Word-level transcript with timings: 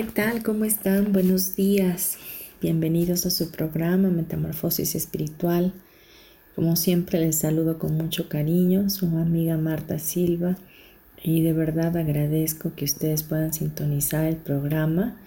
¿Qué 0.00 0.06
tal? 0.06 0.42
¿Cómo 0.42 0.64
están? 0.64 1.12
Buenos 1.12 1.56
días. 1.56 2.16
Bienvenidos 2.62 3.26
a 3.26 3.30
su 3.30 3.50
programa 3.50 4.08
Metamorfosis 4.08 4.94
Espiritual. 4.94 5.74
Como 6.56 6.74
siempre 6.76 7.20
les 7.20 7.36
saludo 7.36 7.78
con 7.78 7.98
mucho 7.98 8.26
cariño, 8.26 8.88
su 8.88 9.04
amiga 9.18 9.58
Marta 9.58 9.98
Silva 9.98 10.56
y 11.22 11.42
de 11.42 11.52
verdad 11.52 11.98
agradezco 11.98 12.72
que 12.74 12.86
ustedes 12.86 13.24
puedan 13.24 13.52
sintonizar 13.52 14.24
el 14.24 14.36
programa 14.36 15.20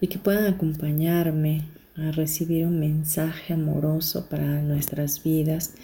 y 0.00 0.06
que 0.06 0.20
puedan 0.20 0.54
acompañarme 0.54 1.62
a 1.96 2.12
recibir 2.12 2.64
un 2.64 2.78
mensaje 2.78 3.54
amoroso 3.54 4.28
para 4.30 4.62
nuestras 4.62 5.24
vidas 5.24 5.74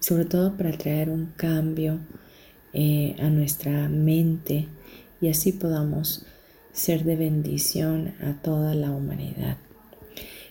y 0.00 0.04
sobre 0.04 0.24
todo 0.24 0.56
para 0.56 0.76
traer 0.76 1.10
un 1.10 1.26
cambio 1.36 2.00
eh, 2.72 3.14
a 3.20 3.30
nuestra 3.30 3.88
mente 3.88 4.66
y 5.20 5.28
así 5.28 5.52
podamos 5.52 6.26
ser 6.74 7.04
de 7.04 7.16
bendición 7.16 8.14
a 8.20 8.34
toda 8.42 8.74
la 8.74 8.90
humanidad. 8.90 9.56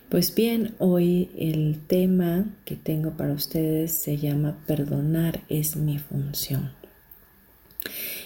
Pues 0.09 0.33
bien, 0.33 0.73
hoy 0.79 1.29
el 1.37 1.79
tema 1.85 2.45
que 2.65 2.75
tengo 2.75 3.11
para 3.11 3.33
ustedes 3.33 3.91
se 3.91 4.17
llama 4.17 4.57
Perdonar 4.65 5.41
es 5.49 5.75
mi 5.75 5.99
función. 5.99 6.71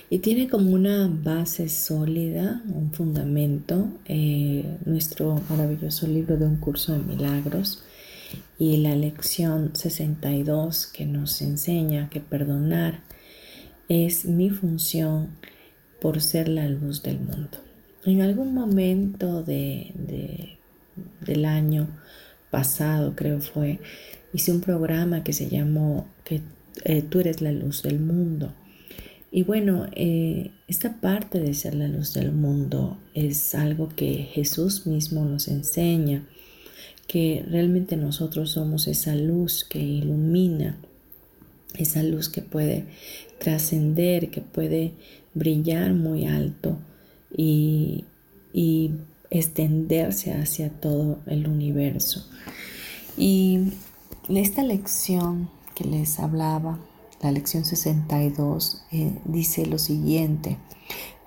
Y 0.09 0.19
tiene 0.19 0.47
como 0.47 0.71
una 0.71 1.09
base 1.11 1.69
sólida, 1.69 2.61
un 2.67 2.91
fundamento, 2.93 3.87
eh, 4.05 4.63
nuestro 4.85 5.41
maravilloso 5.49 6.07
libro 6.07 6.37
de 6.37 6.45
un 6.45 6.57
curso 6.57 6.93
de 6.93 6.99
milagros 6.99 7.83
y 8.59 8.77
la 8.77 8.95
lección 8.95 9.75
62 9.75 10.87
que 10.87 11.05
nos 11.05 11.41
enseña 11.41 12.09
que 12.09 12.19
perdonar 12.19 13.01
es 13.89 14.25
mi 14.25 14.49
función 14.49 15.29
por 15.99 16.21
ser 16.21 16.47
la 16.47 16.67
luz 16.67 17.01
del 17.01 17.19
mundo. 17.19 17.66
En 18.07 18.21
algún 18.21 18.53
momento 18.53 19.43
de, 19.43 19.91
del 21.25 21.43
año 21.43 21.89
pasado, 22.49 23.17
creo 23.17 23.41
fue, 23.41 23.81
hice 24.31 24.53
un 24.53 24.61
programa 24.61 25.25
que 25.25 25.33
se 25.33 25.49
llamó 25.49 26.07
que 26.23 26.39
eh, 26.85 27.01
Tú 27.01 27.19
eres 27.19 27.41
la 27.41 27.51
luz 27.51 27.83
del 27.83 27.99
mundo. 27.99 28.53
Y 29.29 29.43
bueno, 29.43 29.87
eh, 29.93 30.51
esta 30.69 31.01
parte 31.01 31.41
de 31.41 31.53
ser 31.53 31.75
la 31.75 31.89
luz 31.89 32.13
del 32.13 32.31
mundo 32.31 32.97
es 33.13 33.53
algo 33.53 33.89
que 33.89 34.29
Jesús 34.31 34.87
mismo 34.87 35.25
nos 35.25 35.49
enseña, 35.49 36.23
que 37.07 37.43
realmente 37.45 37.97
nosotros 37.97 38.51
somos 38.51 38.87
esa 38.87 39.15
luz 39.15 39.65
que 39.65 39.79
ilumina, 39.79 40.77
esa 41.77 42.03
luz 42.03 42.29
que 42.29 42.41
puede 42.41 42.85
trascender, 43.37 44.31
que 44.31 44.39
puede 44.39 44.93
brillar 45.33 45.93
muy 45.93 46.25
alto 46.25 46.79
y, 47.35 48.05
extenderse 49.29 50.31
hacia 50.31 50.69
todo 50.69 51.19
el 51.25 51.47
universo. 51.47 52.25
Y 53.17 53.73
esta 54.29 54.63
lección 54.63 55.49
que 55.75 55.83
les 55.83 56.19
hablaba, 56.19 56.79
la 57.21 57.31
lección 57.31 57.65
62, 57.65 58.83
eh, 58.91 59.19
dice 59.25 59.65
lo 59.65 59.79
siguiente, 59.79 60.57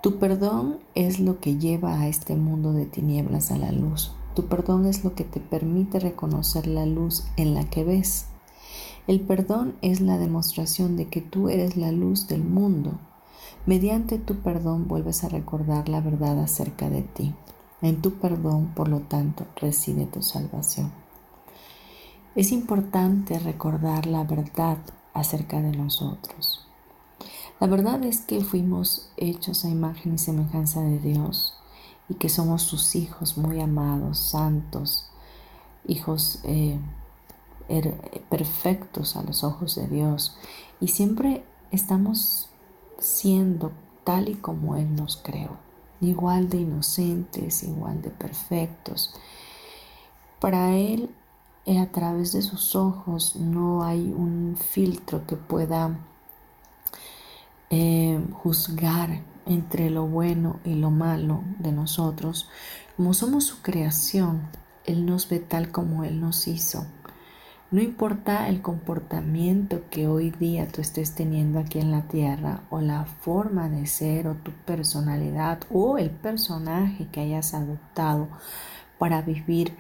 tu 0.02 0.18
perdón 0.18 0.78
es 0.94 1.20
lo 1.20 1.40
que 1.40 1.58
lleva 1.58 2.00
a 2.00 2.08
este 2.08 2.36
mundo 2.36 2.72
de 2.72 2.86
tinieblas 2.86 3.50
a 3.50 3.58
la 3.58 3.70
luz. 3.70 4.12
Tu 4.34 4.46
perdón 4.46 4.86
es 4.86 5.04
lo 5.04 5.14
que 5.14 5.24
te 5.24 5.40
permite 5.40 6.00
reconocer 6.00 6.66
la 6.66 6.86
luz 6.86 7.24
en 7.36 7.52
la 7.52 7.68
que 7.68 7.84
ves. 7.84 8.26
El 9.06 9.20
perdón 9.20 9.74
es 9.82 10.00
la 10.00 10.16
demostración 10.16 10.96
de 10.96 11.06
que 11.08 11.20
tú 11.20 11.50
eres 11.50 11.76
la 11.76 11.92
luz 11.92 12.28
del 12.28 12.44
mundo 12.44 12.98
Mediante 13.66 14.18
tu 14.18 14.36
perdón 14.36 14.88
vuelves 14.88 15.22
a 15.24 15.28
recordar 15.28 15.88
la 15.88 16.00
verdad 16.00 16.40
acerca 16.40 16.88
de 16.88 17.02
ti. 17.02 17.34
En 17.82 18.02
tu 18.02 18.14
perdón, 18.14 18.72
por 18.74 18.88
lo 18.88 19.00
tanto, 19.00 19.46
reside 19.56 20.06
tu 20.06 20.22
salvación. 20.22 20.92
Es 22.34 22.52
importante 22.52 23.38
recordar 23.38 24.06
la 24.06 24.24
verdad 24.24 24.78
acerca 25.14 25.60
de 25.60 25.72
nosotros. 25.72 26.66
La 27.58 27.66
verdad 27.66 28.04
es 28.04 28.20
que 28.20 28.42
fuimos 28.42 29.10
hechos 29.16 29.64
a 29.64 29.68
imagen 29.68 30.14
y 30.14 30.18
semejanza 30.18 30.80
de 30.80 30.98
Dios 30.98 31.54
y 32.08 32.14
que 32.14 32.28
somos 32.28 32.62
sus 32.62 32.96
hijos 32.96 33.36
muy 33.36 33.60
amados, 33.60 34.18
santos, 34.18 35.10
hijos 35.86 36.40
eh, 36.44 36.78
er, 37.68 37.94
perfectos 38.28 39.16
a 39.16 39.22
los 39.22 39.44
ojos 39.44 39.76
de 39.76 39.86
Dios. 39.88 40.36
Y 40.80 40.88
siempre 40.88 41.44
estamos 41.70 42.49
siendo 43.00 43.72
tal 44.04 44.28
y 44.28 44.34
como 44.34 44.76
Él 44.76 44.94
nos 44.94 45.16
creó, 45.16 45.56
igual 46.00 46.48
de 46.48 46.58
inocentes, 46.58 47.62
igual 47.62 48.00
de 48.02 48.10
perfectos. 48.10 49.14
Para 50.38 50.76
Él, 50.76 51.10
eh, 51.66 51.78
a 51.78 51.90
través 51.90 52.32
de 52.32 52.42
sus 52.42 52.74
ojos, 52.76 53.36
no 53.36 53.84
hay 53.84 54.00
un 54.00 54.56
filtro 54.56 55.26
que 55.26 55.36
pueda 55.36 55.98
eh, 57.70 58.20
juzgar 58.32 59.22
entre 59.46 59.90
lo 59.90 60.06
bueno 60.06 60.60
y 60.64 60.74
lo 60.74 60.90
malo 60.90 61.42
de 61.58 61.72
nosotros. 61.72 62.48
Como 62.96 63.14
somos 63.14 63.44
su 63.44 63.62
creación, 63.62 64.48
Él 64.86 65.06
nos 65.06 65.28
ve 65.28 65.38
tal 65.38 65.70
como 65.70 66.04
Él 66.04 66.20
nos 66.20 66.48
hizo. 66.48 66.86
No 67.70 67.80
importa 67.80 68.48
el 68.48 68.62
comportamiento 68.62 69.82
que 69.90 70.08
hoy 70.08 70.30
día 70.30 70.66
tú 70.66 70.80
estés 70.80 71.14
teniendo 71.14 71.60
aquí 71.60 71.78
en 71.78 71.92
la 71.92 72.02
tierra 72.02 72.64
o 72.68 72.80
la 72.80 73.04
forma 73.04 73.68
de 73.68 73.86
ser 73.86 74.26
o 74.26 74.34
tu 74.34 74.50
personalidad 74.50 75.60
o 75.70 75.96
el 75.96 76.10
personaje 76.10 77.06
que 77.12 77.20
hayas 77.20 77.54
adoptado 77.54 78.26
para 78.98 79.22
vivir 79.22 79.76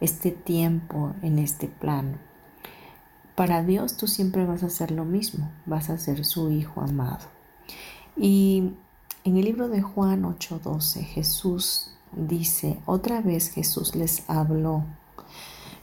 este 0.00 0.30
tiempo 0.30 1.12
en 1.20 1.38
este 1.38 1.68
plano. 1.68 2.16
Para 3.34 3.62
Dios 3.62 3.98
tú 3.98 4.06
siempre 4.06 4.46
vas 4.46 4.62
a 4.62 4.66
hacer 4.66 4.90
lo 4.90 5.04
mismo, 5.04 5.50
vas 5.66 5.90
a 5.90 5.98
ser 5.98 6.24
su 6.24 6.50
hijo 6.50 6.80
amado. 6.80 7.26
Y 8.16 8.72
en 9.24 9.36
el 9.36 9.44
libro 9.44 9.68
de 9.68 9.82
Juan 9.82 10.22
8:12 10.22 11.02
Jesús 11.02 11.92
dice, 12.12 12.78
otra 12.86 13.20
vez 13.20 13.50
Jesús 13.50 13.94
les 13.94 14.24
habló 14.30 14.84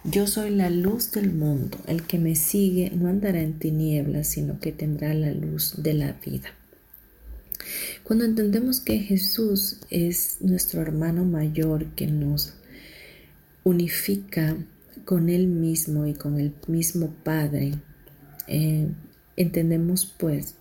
yo 0.04 0.26
soy 0.26 0.50
la 0.50 0.70
luz 0.70 1.12
del 1.12 1.32
mundo. 1.32 1.78
El 1.88 2.04
que 2.04 2.18
me 2.18 2.36
sigue 2.36 2.92
no 2.92 3.08
andará 3.08 3.42
en 3.42 3.60
tinieblas, 3.60 4.28
sino 4.28 4.60
que 4.60 4.72
tendrá 4.72 5.14
la 5.14 5.32
luz 5.32 5.76
de 5.78 5.94
la 5.94 6.14
vida. 6.14 6.50
Cuando 8.04 8.26
entendemos 8.26 8.80
que 8.80 9.00
Jesús 9.00 9.78
es 9.90 10.38
nuestro 10.42 10.82
hermano 10.82 11.24
mayor 11.24 11.86
que 11.94 12.08
nos 12.08 12.54
unifica 13.64 14.58
con 15.06 15.30
Él 15.30 15.48
mismo 15.48 16.08
y 16.08 16.14
con 16.14 16.40
el 16.40 16.54
mismo 16.68 17.14
Padre, 17.24 17.76
eh, 18.48 18.88
entendemos 19.36 20.12
pues 20.18 20.56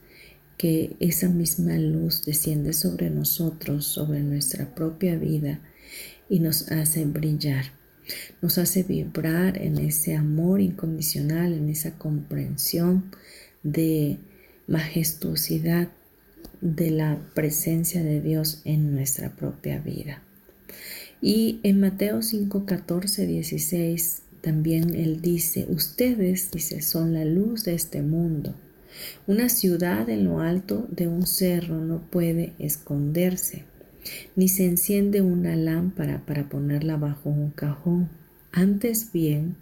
que 0.59 0.95
esa 1.01 1.31
misma 1.31 1.79
luz 1.79 2.27
desciende 2.27 2.75
sobre 2.75 3.09
nosotros, 3.09 3.87
sobre 3.87 4.21
nuestra 4.21 4.75
propia 4.75 5.17
vida 5.17 5.61
y 6.29 6.41
nos 6.41 6.71
hace 6.71 7.07
brillar 7.07 7.80
nos 8.43 8.59
hace 8.59 8.83
vibrar 8.83 9.59
en 9.59 9.79
ese 9.79 10.17
amor 10.17 10.61
incondicional, 10.61 11.53
en 11.53 11.69
esa 11.69 11.97
comprensión 11.99 13.11
de 13.63 14.19
majestuosidad 14.67 15.89
de 16.61 16.91
la 16.91 17.19
presencia 17.35 18.03
de 18.03 18.21
Dios 18.21 18.63
en 18.65 18.95
nuestra 18.95 19.31
propia 19.31 19.79
vida. 19.79 20.23
Y 21.23 21.61
en 21.63 21.81
Mateo 21.81 22.23
5, 22.23 22.65
14, 22.65 23.27
16 23.27 24.23
también 24.41 24.95
él 24.95 25.21
dice, 25.21 25.67
ustedes, 25.69 26.51
dice, 26.51 26.81
son 26.81 27.13
la 27.13 27.25
luz 27.25 27.65
de 27.65 27.75
este 27.75 28.01
mundo. 28.01 28.55
Una 29.27 29.49
ciudad 29.49 30.09
en 30.09 30.25
lo 30.25 30.41
alto 30.41 30.87
de 30.91 31.09
un 31.09 31.27
cerro 31.27 31.79
no 31.81 32.01
puede 32.11 32.55
esconderse, 32.59 33.65
ni 34.37 34.49
se 34.49 34.67
enciende 34.67 35.23
una 35.23 35.57
lámpara 35.57 36.23
para 36.27 36.49
ponerla 36.49 36.97
bajo 36.97 37.31
un 37.31 37.51
cajón. 37.51 38.09
Antes 38.53 39.13
bien, 39.13 39.57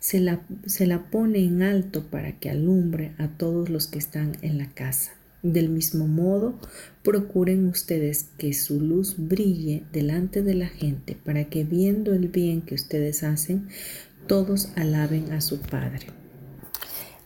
se 0.00 0.20
la, 0.20 0.40
se 0.66 0.86
la 0.86 1.10
pone 1.10 1.44
en 1.44 1.62
alto 1.62 2.04
para 2.04 2.38
que 2.38 2.50
alumbre 2.50 3.12
a 3.18 3.28
todos 3.28 3.70
los 3.70 3.86
que 3.86 3.98
están 3.98 4.36
en 4.42 4.58
la 4.58 4.70
casa. 4.70 5.12
Del 5.44 5.68
mismo 5.68 6.08
modo, 6.08 6.58
procuren 7.02 7.68
ustedes 7.68 8.30
que 8.38 8.54
su 8.54 8.80
luz 8.80 9.16
brille 9.18 9.84
delante 9.92 10.42
de 10.42 10.54
la 10.54 10.68
gente 10.68 11.16
para 11.22 11.44
que 11.44 11.64
viendo 11.64 12.14
el 12.14 12.28
bien 12.28 12.62
que 12.62 12.74
ustedes 12.74 13.22
hacen, 13.22 13.68
todos 14.26 14.70
alaben 14.74 15.32
a 15.32 15.40
su 15.40 15.60
Padre. 15.60 16.06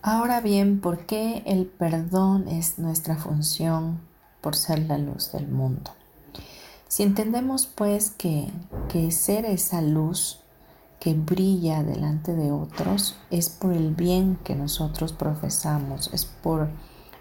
Ahora 0.02 0.40
bien, 0.40 0.80
¿por 0.80 1.06
qué 1.06 1.42
el 1.46 1.66
perdón 1.66 2.48
es 2.48 2.78
nuestra 2.78 3.16
función 3.16 4.00
por 4.40 4.56
ser 4.56 4.80
la 4.80 4.98
luz 4.98 5.32
del 5.32 5.46
mundo? 5.48 5.92
Si 6.88 7.02
entendemos 7.02 7.66
pues 7.66 8.10
que, 8.10 8.50
que 8.88 9.10
ser 9.10 9.44
esa 9.44 9.82
luz 9.82 10.40
que 11.00 11.14
brilla 11.14 11.82
delante 11.82 12.34
de 12.34 12.50
otros 12.50 13.16
es 13.30 13.50
por 13.50 13.72
el 13.72 13.94
bien 13.94 14.38
que 14.42 14.56
nosotros 14.56 15.12
profesamos, 15.12 16.10
es 16.12 16.24
por 16.24 16.70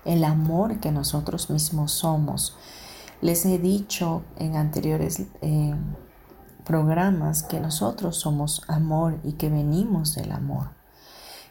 el 0.05 0.23
amor 0.23 0.79
que 0.79 0.91
nosotros 0.91 1.49
mismos 1.49 1.91
somos. 1.91 2.55
Les 3.21 3.45
he 3.45 3.59
dicho 3.59 4.23
en 4.37 4.55
anteriores 4.55 5.23
eh, 5.41 5.75
programas 6.65 7.43
que 7.43 7.59
nosotros 7.59 8.17
somos 8.17 8.61
amor 8.67 9.19
y 9.23 9.33
que 9.33 9.49
venimos 9.49 10.15
del 10.15 10.31
amor, 10.31 10.69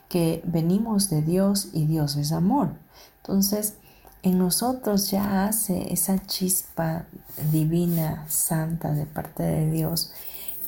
que 0.09 0.43
venimos 0.47 1.11
de 1.11 1.23
Dios 1.23 1.69
y 1.73 1.87
Dios 1.87 2.17
es 2.17 2.33
amor. 2.33 2.71
Entonces, 3.19 3.77
en 4.23 4.39
nosotros 4.39 5.11
ya 5.11 5.45
hace 5.45 5.93
esa 5.93 6.25
chispa 6.27 7.07
divina, 7.51 8.25
santa 8.29 8.93
de 8.93 9.07
parte 9.07 9.43
de 9.43 9.71
Dios 9.71 10.13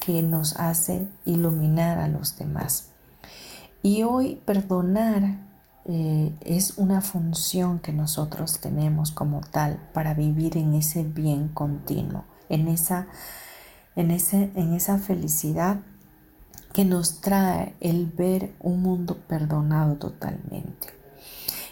que 0.00 0.22
nos 0.22 0.56
hace 0.56 1.08
iluminar 1.24 1.98
a 1.98 2.08
los 2.08 2.38
demás. 2.38 2.90
Y 3.82 4.02
hoy 4.02 4.36
perdonar 4.44 5.38
eh, 5.84 6.34
es 6.42 6.76
una 6.76 7.00
función 7.00 7.78
que 7.78 7.92
nosotros 7.92 8.60
tenemos 8.60 9.10
como 9.10 9.40
tal 9.40 9.80
para 9.92 10.14
vivir 10.14 10.56
en 10.56 10.74
ese 10.74 11.02
bien 11.02 11.48
continuo, 11.48 12.24
en 12.48 12.68
esa, 12.68 13.06
en 13.96 14.10
ese, 14.10 14.50
en 14.54 14.74
esa 14.74 14.98
felicidad 14.98 15.80
que 16.72 16.84
nos 16.84 17.20
trae 17.20 17.74
el 17.80 18.06
ver 18.06 18.54
un 18.60 18.82
mundo 18.82 19.16
perdonado 19.26 19.96
totalmente. 19.96 20.88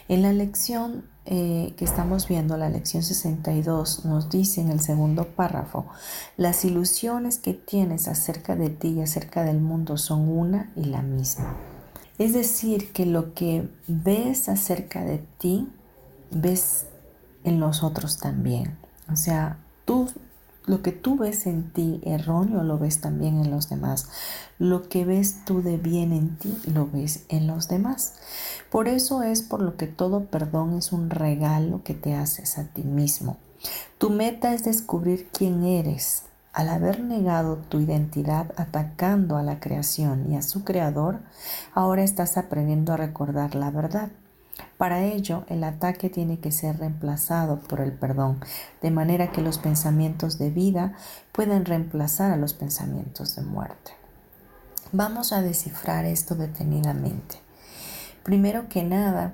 En 0.07 0.21
la 0.21 0.33
lección 0.33 1.05
eh, 1.29 1.73
que 1.75 1.83
estamos 1.83 2.29
viendo, 2.29 2.55
la 2.55 2.69
lección 2.69 3.03
62, 3.03 4.05
nos 4.05 4.29
dice 4.29 4.61
en 4.61 4.71
el 4.71 4.79
segundo 4.79 5.27
párrafo, 5.27 5.85
las 6.37 6.63
ilusiones 6.63 7.37
que 7.37 7.53
tienes 7.53 8.07
acerca 8.07 8.55
de 8.55 8.69
ti 8.69 8.89
y 8.89 9.01
acerca 9.01 9.43
del 9.43 9.59
mundo 9.59 9.97
son 9.97 10.29
una 10.29 10.71
y 10.77 10.85
la 10.85 11.01
misma. 11.01 11.57
Es 12.17 12.33
decir, 12.33 12.93
que 12.93 13.05
lo 13.05 13.33
que 13.33 13.69
ves 13.87 14.47
acerca 14.47 15.03
de 15.03 15.17
ti, 15.37 15.67
ves 16.31 16.85
en 17.43 17.59
los 17.59 17.83
otros 17.83 18.19
también. 18.19 18.77
O 19.11 19.17
sea, 19.17 19.59
tú, 19.83 20.09
lo 20.67 20.81
que 20.81 20.91
tú 20.91 21.17
ves 21.17 21.47
en 21.47 21.71
ti 21.71 22.01
erróneo, 22.03 22.61
lo 22.61 22.77
ves 22.77 23.01
también 23.01 23.43
en 23.43 23.49
los 23.49 23.69
demás. 23.69 24.09
Lo 24.59 24.87
que 24.89 25.05
ves 25.05 25.43
tú 25.45 25.63
de 25.63 25.77
bien 25.77 26.11
en 26.11 26.37
ti, 26.37 26.55
lo 26.71 26.87
ves 26.91 27.23
en 27.29 27.47
los 27.47 27.69
demás. 27.69 28.13
Por 28.69 28.87
eso 28.87 29.23
es 29.23 29.41
por 29.41 29.61
lo 29.61 29.77
que 29.77 29.87
todo 29.87 30.25
perdón 30.25 30.77
es 30.77 30.91
un 30.91 31.09
regalo 31.09 31.81
que 31.83 31.93
te 31.93 32.13
haces 32.13 32.57
a 32.57 32.65
ti 32.65 32.83
mismo. 32.83 33.37
Tu 33.97 34.09
meta 34.09 34.53
es 34.53 34.65
descubrir 34.65 35.29
quién 35.31 35.63
eres, 35.63 36.23
al 36.51 36.69
haber 36.69 36.99
negado 36.99 37.57
tu 37.69 37.79
identidad 37.79 38.51
atacando 38.57 39.37
a 39.37 39.43
la 39.43 39.59
creación 39.59 40.31
y 40.31 40.35
a 40.35 40.41
su 40.41 40.63
creador, 40.63 41.19
ahora 41.73 42.03
estás 42.03 42.35
aprendiendo 42.35 42.93
a 42.93 42.97
recordar 42.97 43.55
la 43.55 43.71
verdad. 43.71 44.09
Para 44.77 45.03
ello, 45.03 45.43
el 45.49 45.63
ataque 45.63 46.09
tiene 46.09 46.39
que 46.39 46.51
ser 46.51 46.77
reemplazado 46.77 47.59
por 47.59 47.81
el 47.81 47.93
perdón, 47.93 48.39
de 48.81 48.91
manera 48.91 49.31
que 49.31 49.41
los 49.41 49.57
pensamientos 49.57 50.37
de 50.37 50.51
vida 50.51 50.93
pueden 51.31 51.65
reemplazar 51.65 52.31
a 52.31 52.37
los 52.37 52.53
pensamientos 52.53 53.35
de 53.35 53.41
muerte. 53.41 53.91
Vamos 54.91 55.33
a 55.33 55.41
descifrar 55.41 56.05
esto 56.05 56.35
detenidamente. 56.35 57.37
Primero 58.23 58.69
que 58.69 58.83
nada, 58.83 59.33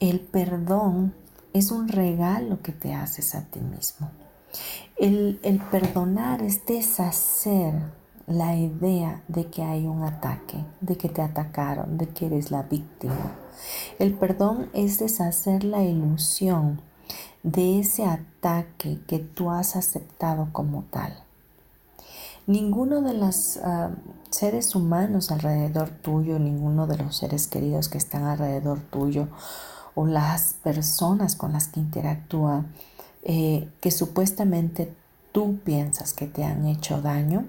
el 0.00 0.20
perdón 0.20 1.14
es 1.52 1.70
un 1.70 1.88
regalo 1.88 2.60
que 2.60 2.72
te 2.72 2.92
haces 2.92 3.34
a 3.34 3.42
ti 3.42 3.60
mismo. 3.60 4.10
El, 4.96 5.38
perdonar 5.70 6.42
es 6.42 6.66
deshacer 6.66 7.74
la 8.26 8.56
idea 8.56 9.22
de 9.28 9.46
que 9.46 9.62
hay 9.62 9.86
un 9.86 10.02
ataque, 10.02 10.64
de 10.80 10.96
que 10.96 11.08
te 11.08 11.22
atacaron, 11.22 11.96
de 11.96 12.08
que 12.08 12.26
eres 12.26 12.50
la 12.50 12.62
víctima. 12.62 13.36
El 13.98 14.14
perdón 14.14 14.70
es 14.72 14.98
deshacer 14.98 15.64
la 15.64 15.82
ilusión 15.82 16.80
de 17.42 17.80
ese 17.80 18.04
ataque 18.04 19.00
que 19.06 19.18
tú 19.18 19.50
has 19.50 19.76
aceptado 19.76 20.48
como 20.52 20.84
tal. 20.90 21.24
Ninguno 22.46 23.00
de 23.02 23.14
los 23.14 23.58
ah, 23.58 23.90
seres 24.30 24.74
humanos 24.74 25.30
alrededor 25.30 25.90
tuyo, 25.90 26.38
ninguno 26.38 26.86
de 26.86 26.98
los 26.98 27.16
seres 27.16 27.46
queridos 27.46 27.88
que 27.88 27.98
están 27.98 28.24
alrededor 28.24 28.80
tuyo 28.80 29.28
o 29.94 30.06
las 30.06 30.54
personas 30.62 31.36
con 31.36 31.52
las 31.52 31.68
que 31.68 31.80
interactúa 31.80 32.64
eh, 33.22 33.70
que 33.80 33.90
supuestamente 33.90 34.94
tú 35.32 35.58
piensas 35.64 36.12
que 36.12 36.26
te 36.26 36.44
han 36.44 36.66
hecho 36.66 37.00
daño, 37.00 37.46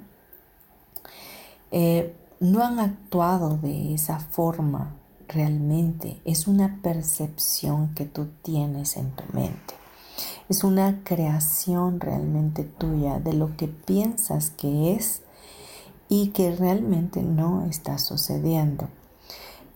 eh, 1.71 2.15
no 2.39 2.63
han 2.63 2.79
actuado 2.79 3.57
de 3.57 3.93
esa 3.93 4.19
forma 4.19 4.93
realmente. 5.27 6.21
Es 6.25 6.47
una 6.47 6.79
percepción 6.81 7.93
que 7.93 8.05
tú 8.05 8.27
tienes 8.41 8.97
en 8.97 9.11
tu 9.11 9.23
mente. 9.33 9.73
Es 10.49 10.63
una 10.63 11.03
creación 11.03 11.99
realmente 11.99 12.63
tuya 12.63 13.19
de 13.19 13.33
lo 13.33 13.57
que 13.57 13.67
piensas 13.67 14.51
que 14.51 14.93
es 14.93 15.21
y 16.07 16.29
que 16.29 16.55
realmente 16.55 17.21
no 17.21 17.65
está 17.65 17.97
sucediendo. 17.97 18.87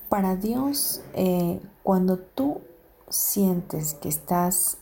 Para 0.09 0.35
Dios, 0.35 1.01
eh, 1.13 1.61
cuando 1.83 2.17
tú 2.17 2.61
sientes 3.09 3.95
que 3.95 4.09
estás 4.09 4.77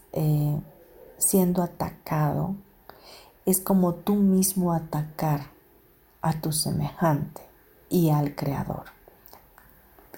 siendo 1.18 1.62
atacado, 1.62 2.56
es 3.46 3.62
como 3.62 3.94
tú 3.94 4.15
mismo 4.15 4.74
atacar 4.74 5.51
a 6.22 6.34
tu 6.42 6.51
semejante 6.51 7.42
y 7.89 8.10
al 8.10 8.36
Creador. 8.36 8.97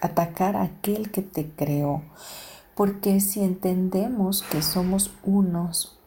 Atacar 0.01 0.55
a 0.55 0.63
aquel 0.63 1.11
que 1.11 1.21
te 1.21 1.49
creó. 1.49 2.03
Porque 2.75 3.19
si 3.19 3.43
entendemos 3.43 4.43
que 4.43 4.61
somos 4.61 5.11
unos, 5.23 5.99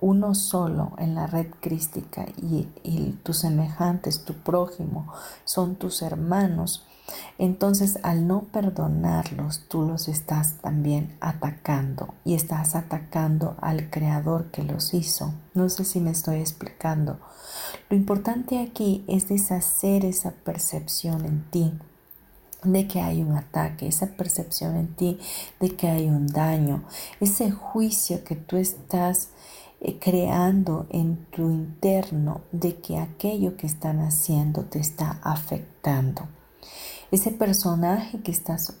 uno 0.00 0.34
solo 0.34 0.92
en 0.98 1.14
la 1.14 1.26
red 1.26 1.46
crística 1.60 2.26
y, 2.36 2.68
y 2.82 3.18
tus 3.22 3.38
semejantes, 3.38 4.24
tu 4.24 4.34
prójimo, 4.34 5.12
son 5.44 5.76
tus 5.76 6.02
hermanos, 6.02 6.84
entonces, 7.38 7.98
al 8.02 8.26
no 8.26 8.42
perdonarlos, 8.52 9.64
tú 9.68 9.82
los 9.82 10.08
estás 10.08 10.54
también 10.60 11.16
atacando 11.20 12.14
y 12.24 12.34
estás 12.34 12.74
atacando 12.74 13.56
al 13.60 13.90
creador 13.90 14.50
que 14.50 14.62
los 14.62 14.94
hizo. 14.94 15.34
No 15.54 15.68
sé 15.68 15.84
si 15.84 16.00
me 16.00 16.10
estoy 16.10 16.38
explicando. 16.38 17.18
Lo 17.90 17.96
importante 17.96 18.60
aquí 18.60 19.04
es 19.08 19.28
deshacer 19.28 20.04
esa 20.04 20.30
percepción 20.30 21.24
en 21.24 21.42
ti 21.50 21.72
de 22.64 22.86
que 22.86 23.00
hay 23.00 23.22
un 23.22 23.36
ataque, 23.36 23.86
esa 23.86 24.06
percepción 24.06 24.76
en 24.76 24.94
ti 24.94 25.18
de 25.60 25.70
que 25.70 25.88
hay 25.88 26.08
un 26.08 26.26
daño, 26.26 26.84
ese 27.20 27.50
juicio 27.50 28.24
que 28.24 28.36
tú 28.36 28.56
estás 28.56 29.30
eh, 29.80 29.98
creando 29.98 30.86
en 30.90 31.26
tu 31.26 31.50
interno 31.50 32.42
de 32.52 32.76
que 32.76 32.98
aquello 32.98 33.56
que 33.56 33.66
están 33.66 34.00
haciendo 34.00 34.64
te 34.64 34.78
está 34.78 35.20
afectando 35.22 36.28
ese 37.12 37.30
personaje 37.30 38.20
que 38.20 38.32
estás 38.32 38.74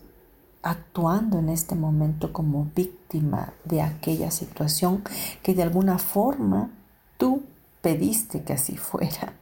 actuando 0.62 1.38
en 1.38 1.50
este 1.50 1.74
momento 1.74 2.32
como 2.32 2.70
víctima 2.74 3.52
de 3.64 3.82
aquella 3.82 4.30
situación 4.30 5.04
que 5.42 5.54
de 5.54 5.62
alguna 5.62 5.98
forma 5.98 6.70
tú 7.18 7.42
pediste 7.82 8.42
que 8.42 8.54
así 8.54 8.76
fuera. 8.76 9.34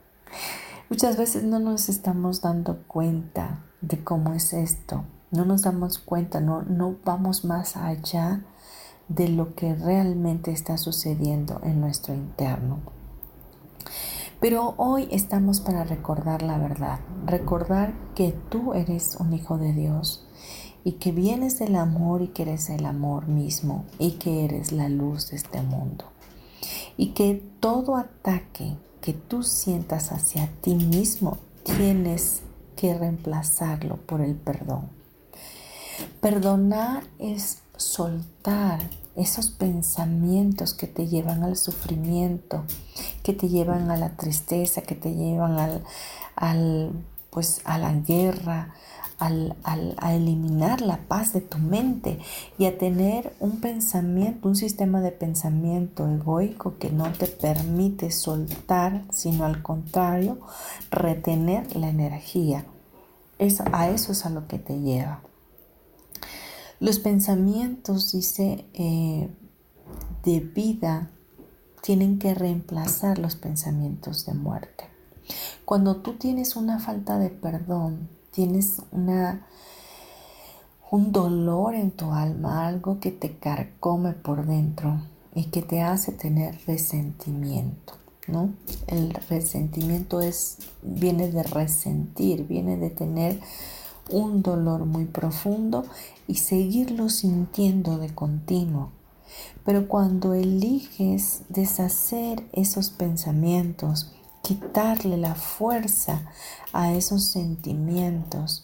Muchas 0.88 1.16
veces 1.16 1.44
no 1.44 1.60
nos 1.60 1.88
estamos 1.88 2.40
dando 2.40 2.82
cuenta 2.88 3.60
de 3.80 4.02
cómo 4.02 4.32
es 4.34 4.52
esto, 4.52 5.04
no 5.30 5.44
nos 5.44 5.62
damos 5.62 5.98
cuenta, 5.98 6.40
no, 6.40 6.62
no 6.62 6.96
vamos 7.04 7.44
más 7.44 7.76
allá 7.76 8.44
de 9.08 9.28
lo 9.28 9.54
que 9.54 9.74
realmente 9.74 10.52
está 10.52 10.76
sucediendo 10.76 11.60
en 11.62 11.80
nuestro 11.80 12.14
interno. 12.14 12.80
Pero 14.40 14.74
hoy 14.78 15.08
estamos 15.10 15.60
para 15.60 15.84
recordar 15.84 16.42
la 16.42 16.58
verdad, 16.58 17.00
recordar 17.26 17.92
que 18.14 18.32
tú 18.48 18.72
eres 18.72 19.16
un 19.20 19.34
hijo 19.34 19.58
de 19.58 19.72
Dios 19.72 20.26
y 20.82 20.92
que 20.92 21.12
vienes 21.12 21.58
del 21.58 21.76
amor 21.76 22.22
y 22.22 22.28
que 22.28 22.42
eres 22.42 22.70
el 22.70 22.86
amor 22.86 23.28
mismo 23.28 23.84
y 23.98 24.12
que 24.12 24.44
eres 24.44 24.72
la 24.72 24.88
luz 24.88 25.30
de 25.30 25.36
este 25.36 25.60
mundo. 25.60 26.06
Y 26.96 27.08
que 27.08 27.42
todo 27.60 27.96
ataque 27.96 28.76
que 29.00 29.12
tú 29.12 29.42
sientas 29.42 30.12
hacia 30.12 30.50
ti 30.60 30.74
mismo 30.74 31.38
tienes 31.64 32.42
que 32.80 32.94
reemplazarlo 32.94 33.96
por 33.98 34.22
el 34.22 34.34
perdón. 34.34 34.88
Perdonar 36.22 37.02
es 37.18 37.58
soltar 37.76 38.80
esos 39.16 39.50
pensamientos 39.50 40.72
que 40.72 40.86
te 40.86 41.06
llevan 41.06 41.42
al 41.42 41.58
sufrimiento, 41.58 42.64
que 43.22 43.34
te 43.34 43.50
llevan 43.50 43.90
a 43.90 43.98
la 43.98 44.16
tristeza, 44.16 44.80
que 44.80 44.94
te 44.94 45.14
llevan 45.14 45.58
al, 45.58 45.84
al 46.36 46.92
pues 47.28 47.60
a 47.64 47.76
la 47.76 47.92
guerra, 47.92 48.74
al, 49.20 49.54
a 49.98 50.14
eliminar 50.14 50.80
la 50.80 50.96
paz 50.96 51.34
de 51.34 51.42
tu 51.42 51.58
mente 51.58 52.18
y 52.58 52.64
a 52.64 52.78
tener 52.78 53.34
un 53.38 53.60
pensamiento, 53.60 54.48
un 54.48 54.56
sistema 54.56 55.02
de 55.02 55.12
pensamiento 55.12 56.08
egoico 56.08 56.78
que 56.78 56.90
no 56.90 57.12
te 57.12 57.26
permite 57.26 58.10
soltar, 58.10 59.04
sino 59.10 59.44
al 59.44 59.62
contrario, 59.62 60.38
retener 60.90 61.76
la 61.76 61.90
energía. 61.90 62.64
Eso, 63.40 63.64
a 63.72 63.88
eso 63.88 64.12
es 64.12 64.26
a 64.26 64.30
lo 64.30 64.46
que 64.46 64.58
te 64.58 64.78
lleva. 64.78 65.22
Los 66.78 66.98
pensamientos, 66.98 68.12
dice, 68.12 68.66
eh, 68.74 69.30
de 70.24 70.40
vida 70.40 71.10
tienen 71.82 72.18
que 72.18 72.34
reemplazar 72.34 73.18
los 73.18 73.36
pensamientos 73.36 74.26
de 74.26 74.34
muerte. 74.34 74.84
Cuando 75.64 75.96
tú 75.96 76.18
tienes 76.18 76.54
una 76.54 76.80
falta 76.80 77.18
de 77.18 77.30
perdón, 77.30 78.10
tienes 78.30 78.82
una, 78.92 79.46
un 80.90 81.10
dolor 81.10 81.74
en 81.74 81.92
tu 81.92 82.12
alma, 82.12 82.66
algo 82.66 83.00
que 83.00 83.10
te 83.10 83.38
carcome 83.38 84.12
por 84.12 84.44
dentro 84.44 85.00
y 85.34 85.44
que 85.44 85.62
te 85.62 85.80
hace 85.80 86.12
tener 86.12 86.58
resentimiento. 86.66 87.99
El 88.86 89.14
resentimiento 89.28 90.20
es, 90.20 90.58
viene 90.82 91.30
de 91.30 91.42
resentir, 91.42 92.46
viene 92.46 92.76
de 92.76 92.90
tener 92.90 93.40
un 94.10 94.42
dolor 94.42 94.86
muy 94.86 95.04
profundo 95.04 95.84
y 96.26 96.36
seguirlo 96.36 97.08
sintiendo 97.08 97.98
de 97.98 98.14
continuo. 98.14 98.90
Pero 99.64 99.86
cuando 99.88 100.34
eliges 100.34 101.42
deshacer 101.48 102.44
esos 102.52 102.90
pensamientos, 102.90 104.12
quitarle 104.42 105.16
la 105.16 105.34
fuerza 105.34 106.22
a 106.72 106.92
esos 106.92 107.24
sentimientos 107.24 108.62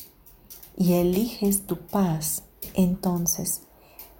y 0.77 0.95
eliges 0.95 1.67
tu 1.67 1.79
paz, 1.79 2.43
entonces 2.75 3.63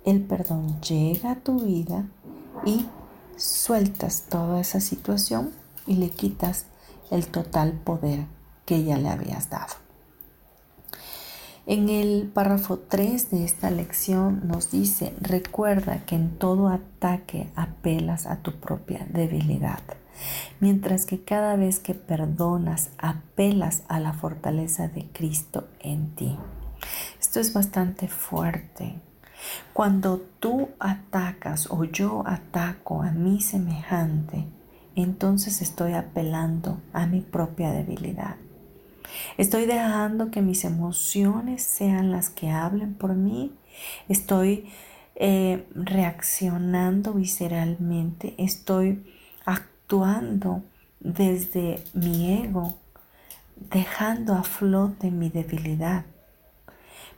el 0.05 0.23
perdón 0.23 0.81
llega 0.81 1.33
a 1.33 1.41
tu 1.41 1.61
vida 1.61 2.07
y 2.65 2.87
sueltas 3.37 4.25
toda 4.29 4.61
esa 4.61 4.81
situación 4.81 5.53
y 5.87 5.97
le 5.97 6.11
quitas 6.11 6.67
el 7.11 7.27
total 7.27 7.73
poder 7.73 8.27
que 8.65 8.83
ya 8.85 8.97
le 8.99 9.09
habías 9.09 9.51
dado. 9.51 9.75
En 11.67 11.89
el 11.89 12.29
párrafo 12.33 12.79
3 12.79 13.31
de 13.31 13.45
esta 13.45 13.73
lección 13.73 14.47
nos 14.47 14.71
dice, 14.71 15.15
recuerda 15.21 16.05
que 16.07 16.15
en 16.15 16.39
todo 16.39 16.69
ataque 16.69 17.51
apelas 17.57 18.27
a 18.27 18.37
tu 18.37 18.53
propia 18.61 19.05
debilidad, 19.11 19.81
mientras 20.61 21.07
que 21.07 21.25
cada 21.25 21.57
vez 21.57 21.81
que 21.81 21.95
perdonas 21.95 22.91
apelas 22.99 23.83
a 23.89 23.99
la 23.99 24.13
fortaleza 24.13 24.87
de 24.87 25.09
Cristo 25.11 25.67
en 25.81 26.15
ti. 26.15 26.39
Esto 27.19 27.41
es 27.41 27.53
bastante 27.53 28.07
fuerte. 28.07 29.01
Cuando 29.73 30.19
tú 30.41 30.71
atacas 30.79 31.69
o 31.71 31.85
yo 31.85 32.23
ataco 32.27 33.03
a 33.03 33.11
mi 33.11 33.41
semejante, 33.41 34.47
entonces 34.95 35.61
estoy 35.61 35.93
apelando 35.93 36.81
a 36.93 37.07
mi 37.07 37.21
propia 37.21 37.71
debilidad. 37.71 38.37
Estoy 39.37 39.67
dejando 39.67 40.31
que 40.31 40.43
mis 40.43 40.65
emociones 40.65 41.63
sean 41.63 42.11
las 42.11 42.31
que 42.31 42.51
hablen 42.51 42.95
por 42.95 43.15
mí. 43.15 43.53
Estoy 44.09 44.69
eh, 45.15 45.67
reaccionando 45.75 47.13
visceralmente. 47.13 48.35
Estoy 48.39 49.05
actuando 49.45 50.63
desde 51.01 51.85
mi 51.95 52.43
ego, 52.43 52.79
dejando 53.71 54.35
a 54.35 54.43
flote 54.43 55.11
mi 55.11 55.29
debilidad. 55.29 56.05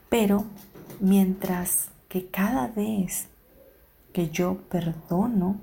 Pero 0.08 0.44
mientras 1.00 1.88
que 2.08 2.26
cada 2.26 2.68
vez 2.68 3.28
que 4.12 4.30
yo 4.30 4.62
perdono, 4.68 5.60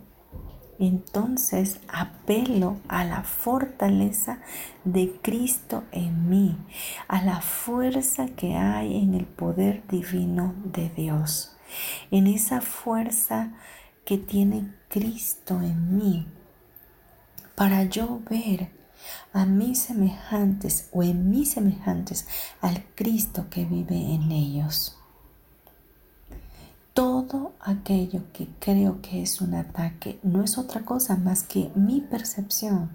entonces 0.77 1.79
apelo 1.87 2.77
a 2.87 3.03
la 3.03 3.23
fortaleza 3.23 4.39
de 4.83 5.19
Cristo 5.21 5.83
en 5.91 6.29
mí, 6.29 6.57
a 7.07 7.21
la 7.23 7.41
fuerza 7.41 8.27
que 8.27 8.55
hay 8.55 8.97
en 8.97 9.15
el 9.15 9.25
poder 9.25 9.87
divino 9.87 10.53
de 10.63 10.89
Dios, 10.89 11.55
en 12.11 12.27
esa 12.27 12.61
fuerza 12.61 13.53
que 14.05 14.17
tiene 14.17 14.71
Cristo 14.89 15.61
en 15.61 15.97
mí, 15.97 16.27
para 17.55 17.85
yo 17.85 18.21
ver 18.29 18.69
a 19.33 19.45
mis 19.45 19.79
semejantes 19.79 20.89
o 20.91 21.01
en 21.01 21.29
mis 21.31 21.51
semejantes 21.51 22.27
al 22.61 22.83
Cristo 22.95 23.47
que 23.49 23.65
vive 23.65 23.95
en 23.95 24.31
ellos 24.31 25.01
todo 26.95 27.51
aquello 27.59 28.21
que 28.31 28.47
creo 28.59 29.01
que 29.01 29.21
es 29.21 29.41
un 29.41 29.53
ataque 29.53 30.17
no 30.23 30.41
es 30.41 30.57
otra 30.57 30.85
cosa 30.85 31.17
más 31.17 31.43
que 31.43 31.69
mi 31.75 31.99
percepción, 31.99 32.89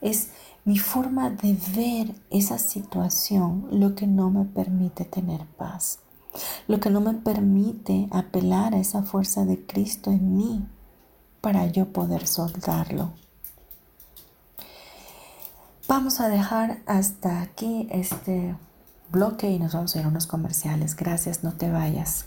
es 0.00 0.30
mi 0.64 0.78
forma 0.78 1.28
de 1.28 1.58
ver 1.74 2.14
esa 2.30 2.56
situación 2.56 3.66
lo 3.72 3.96
que 3.96 4.06
no 4.06 4.30
me 4.30 4.44
permite 4.44 5.04
tener 5.04 5.44
paz, 5.44 5.98
lo 6.68 6.78
que 6.78 6.88
no 6.88 7.00
me 7.00 7.14
permite 7.14 8.06
apelar 8.12 8.74
a 8.74 8.78
esa 8.78 9.02
fuerza 9.02 9.44
de 9.44 9.66
Cristo 9.66 10.12
en 10.12 10.36
mí 10.36 10.64
para 11.40 11.66
yo 11.66 11.92
poder 11.92 12.28
soltarlo. 12.28 13.10
Vamos 15.88 16.20
a 16.20 16.28
dejar 16.28 16.78
hasta 16.86 17.42
aquí 17.42 17.88
este 17.90 18.56
bloque 19.10 19.50
y 19.50 19.58
nos 19.58 19.74
vamos 19.74 19.96
a 19.96 19.98
ir 19.98 20.04
a 20.04 20.08
unos 20.08 20.28
comerciales. 20.28 20.94
Gracias, 20.94 21.42
no 21.42 21.54
te 21.54 21.68
vayas. 21.68 22.26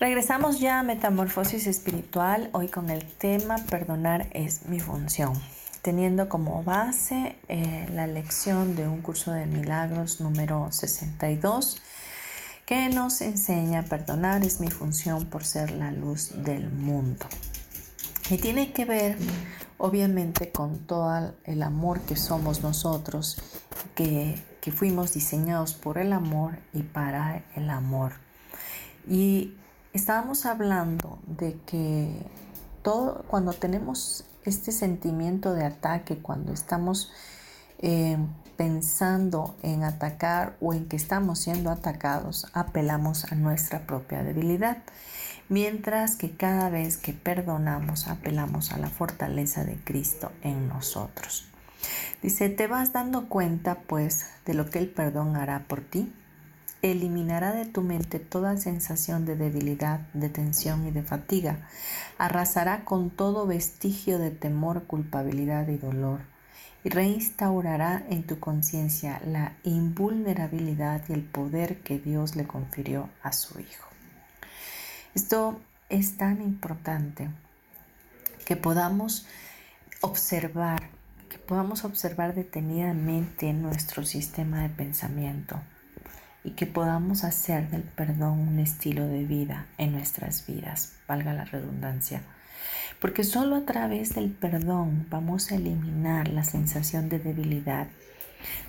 Regresamos 0.00 0.60
ya 0.60 0.78
a 0.78 0.82
Metamorfosis 0.84 1.66
Espiritual, 1.66 2.50
hoy 2.52 2.68
con 2.68 2.88
el 2.88 3.04
tema 3.04 3.56
Perdonar 3.68 4.28
es 4.30 4.66
mi 4.66 4.78
función, 4.78 5.32
teniendo 5.82 6.28
como 6.28 6.62
base 6.62 7.34
eh, 7.48 7.88
la 7.92 8.06
lección 8.06 8.76
de 8.76 8.86
un 8.86 9.02
curso 9.02 9.32
de 9.32 9.46
milagros 9.46 10.20
número 10.20 10.68
62 10.70 11.82
que 12.64 12.88
nos 12.90 13.20
enseña 13.22 13.82
perdonar 13.82 14.44
es 14.44 14.60
mi 14.60 14.70
función 14.70 15.26
por 15.26 15.44
ser 15.44 15.72
la 15.72 15.90
luz 15.90 16.30
del 16.44 16.70
mundo. 16.70 17.26
Y 18.30 18.38
tiene 18.38 18.72
que 18.72 18.84
ver 18.84 19.16
obviamente 19.78 20.52
con 20.52 20.78
todo 20.86 21.34
el 21.42 21.62
amor 21.64 22.02
que 22.02 22.14
somos 22.14 22.62
nosotros, 22.62 23.42
que, 23.96 24.40
que 24.60 24.70
fuimos 24.70 25.14
diseñados 25.14 25.74
por 25.74 25.98
el 25.98 26.12
amor 26.12 26.60
y 26.72 26.84
para 26.84 27.42
el 27.56 27.68
amor. 27.68 28.12
Y 29.08 29.54
estábamos 29.98 30.46
hablando 30.46 31.18
de 31.26 31.58
que 31.66 32.08
todo, 32.82 33.24
cuando 33.26 33.52
tenemos 33.52 34.24
este 34.44 34.70
sentimiento 34.70 35.54
de 35.54 35.64
ataque, 35.64 36.18
cuando 36.18 36.52
estamos 36.52 37.10
eh, 37.80 38.16
pensando 38.56 39.56
en 39.62 39.82
atacar 39.82 40.56
o 40.60 40.72
en 40.72 40.88
que 40.88 40.94
estamos 40.94 41.40
siendo 41.40 41.70
atacados, 41.70 42.46
apelamos 42.52 43.30
a 43.30 43.34
nuestra 43.34 43.86
propia 43.86 44.22
debilidad. 44.22 44.78
Mientras 45.48 46.14
que 46.14 46.30
cada 46.30 46.70
vez 46.70 46.96
que 46.96 47.12
perdonamos, 47.12 48.06
apelamos 48.06 48.72
a 48.72 48.78
la 48.78 48.90
fortaleza 48.90 49.64
de 49.64 49.82
Cristo 49.82 50.30
en 50.42 50.68
nosotros. 50.68 51.48
Dice, 52.22 52.48
te 52.50 52.68
vas 52.68 52.92
dando 52.92 53.28
cuenta 53.28 53.80
pues 53.80 54.26
de 54.46 54.54
lo 54.54 54.70
que 54.70 54.78
el 54.78 54.88
perdón 54.90 55.34
hará 55.34 55.64
por 55.66 55.80
ti 55.80 56.12
eliminará 56.82 57.52
de 57.52 57.66
tu 57.66 57.82
mente 57.82 58.18
toda 58.18 58.56
sensación 58.56 59.24
de 59.24 59.36
debilidad, 59.36 60.00
de 60.12 60.28
tensión 60.28 60.86
y 60.86 60.90
de 60.90 61.02
fatiga. 61.02 61.68
Arrasará 62.18 62.84
con 62.84 63.10
todo 63.10 63.46
vestigio 63.46 64.18
de 64.18 64.30
temor, 64.30 64.84
culpabilidad 64.84 65.68
y 65.68 65.76
dolor. 65.76 66.20
Y 66.84 66.90
reinstaurará 66.90 68.04
en 68.08 68.22
tu 68.22 68.38
conciencia 68.38 69.20
la 69.26 69.54
invulnerabilidad 69.64 71.02
y 71.08 71.12
el 71.12 71.24
poder 71.24 71.80
que 71.80 71.98
Dios 71.98 72.36
le 72.36 72.46
confirió 72.46 73.08
a 73.22 73.32
su 73.32 73.58
Hijo. 73.58 73.88
Esto 75.14 75.60
es 75.88 76.16
tan 76.16 76.40
importante 76.40 77.28
que 78.44 78.54
podamos 78.54 79.26
observar, 80.00 80.88
que 81.28 81.38
podamos 81.38 81.84
observar 81.84 82.34
detenidamente 82.34 83.52
nuestro 83.52 84.04
sistema 84.04 84.62
de 84.62 84.68
pensamiento 84.68 85.60
y 86.44 86.50
que 86.50 86.66
podamos 86.66 87.24
hacer 87.24 87.68
del 87.70 87.82
perdón 87.82 88.40
un 88.40 88.58
estilo 88.58 89.06
de 89.06 89.24
vida 89.24 89.66
en 89.76 89.92
nuestras 89.92 90.46
vidas, 90.46 90.94
valga 91.06 91.32
la 91.32 91.44
redundancia. 91.44 92.22
Porque 93.00 93.24
solo 93.24 93.56
a 93.56 93.64
través 93.64 94.14
del 94.14 94.30
perdón 94.30 95.06
vamos 95.10 95.50
a 95.50 95.56
eliminar 95.56 96.28
la 96.28 96.44
sensación 96.44 97.08
de 97.08 97.18
debilidad, 97.18 97.88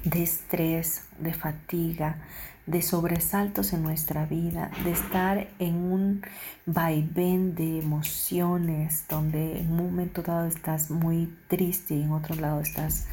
de 0.03 0.23
estrés, 0.23 1.03
de 1.19 1.33
fatiga, 1.33 2.17
de 2.65 2.83
sobresaltos 2.83 3.73
en 3.73 3.81
nuestra 3.81 4.25
vida, 4.25 4.69
de 4.83 4.91
estar 4.91 5.47
en 5.57 5.75
un 5.75 6.21
vaivén 6.67 7.55
de 7.55 7.79
emociones 7.79 9.05
donde 9.09 9.59
en 9.59 9.71
un 9.71 9.77
momento 9.77 10.21
dado 10.21 10.45
estás 10.47 10.91
muy 10.91 11.33
triste 11.47 11.95
y 11.95 12.03
en 12.03 12.11
otro 12.11 12.35
lado 12.35 12.61
estás 12.61 13.07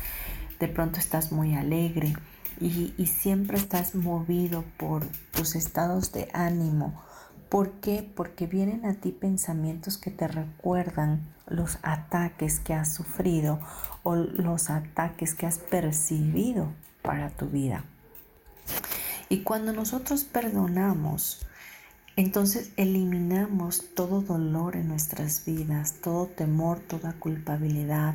de 0.61 0.69
pronto 0.69 0.99
estás 0.99 1.33
muy 1.33 1.55
alegre 1.55 2.15
y, 2.61 3.07
siempre 3.07 3.59
estás 3.59 3.95
movido 3.95 4.65
por 4.77 5.07
tus 5.33 5.57
estados 5.57 6.13
de 6.13 6.29
ánimo. 6.33 7.03
¿Por 7.49 7.73
qué? 7.81 8.09
Porque 8.15 8.47
vienen 8.47 8.85
a 8.87 8.95
ti 8.95 9.13
pensamientos 9.13 9.99
que 9.99 10.11
te 10.11 10.27
recuerdan 10.27 11.35
los 11.47 11.79
ataques 11.83 12.59
que 12.61 12.75
has 12.75 12.93
sufrido 12.93 13.61
o 14.03 14.17
los 14.17 14.71
ataques 14.71 15.35
que 15.35 15.47
has 15.47 15.59
percibido 15.59 16.73
para 17.03 17.31
tu 17.31 17.47
vida. 17.47 17.85
Y 19.29 19.43
cuando 19.43 19.73
nosotros 19.73 20.25
perdonamos, 20.25 21.47
entonces 22.17 22.73
eliminamos 22.77 23.95
todo 23.95 24.23
dolor 24.23 24.77
en 24.77 24.89
nuestras 24.89 25.45
vidas, 25.45 26.01
todo 26.01 26.27
temor, 26.27 26.81
toda 26.81 27.13
culpabilidad 27.13 28.15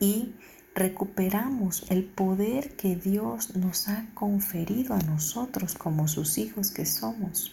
y 0.00 0.34
recuperamos 0.78 1.84
el 1.90 2.04
poder 2.04 2.76
que 2.76 2.96
Dios 2.96 3.56
nos 3.56 3.88
ha 3.88 4.06
conferido 4.14 4.94
a 4.94 4.98
nosotros 4.98 5.74
como 5.74 6.08
sus 6.08 6.38
hijos 6.38 6.70
que 6.70 6.86
somos. 6.86 7.52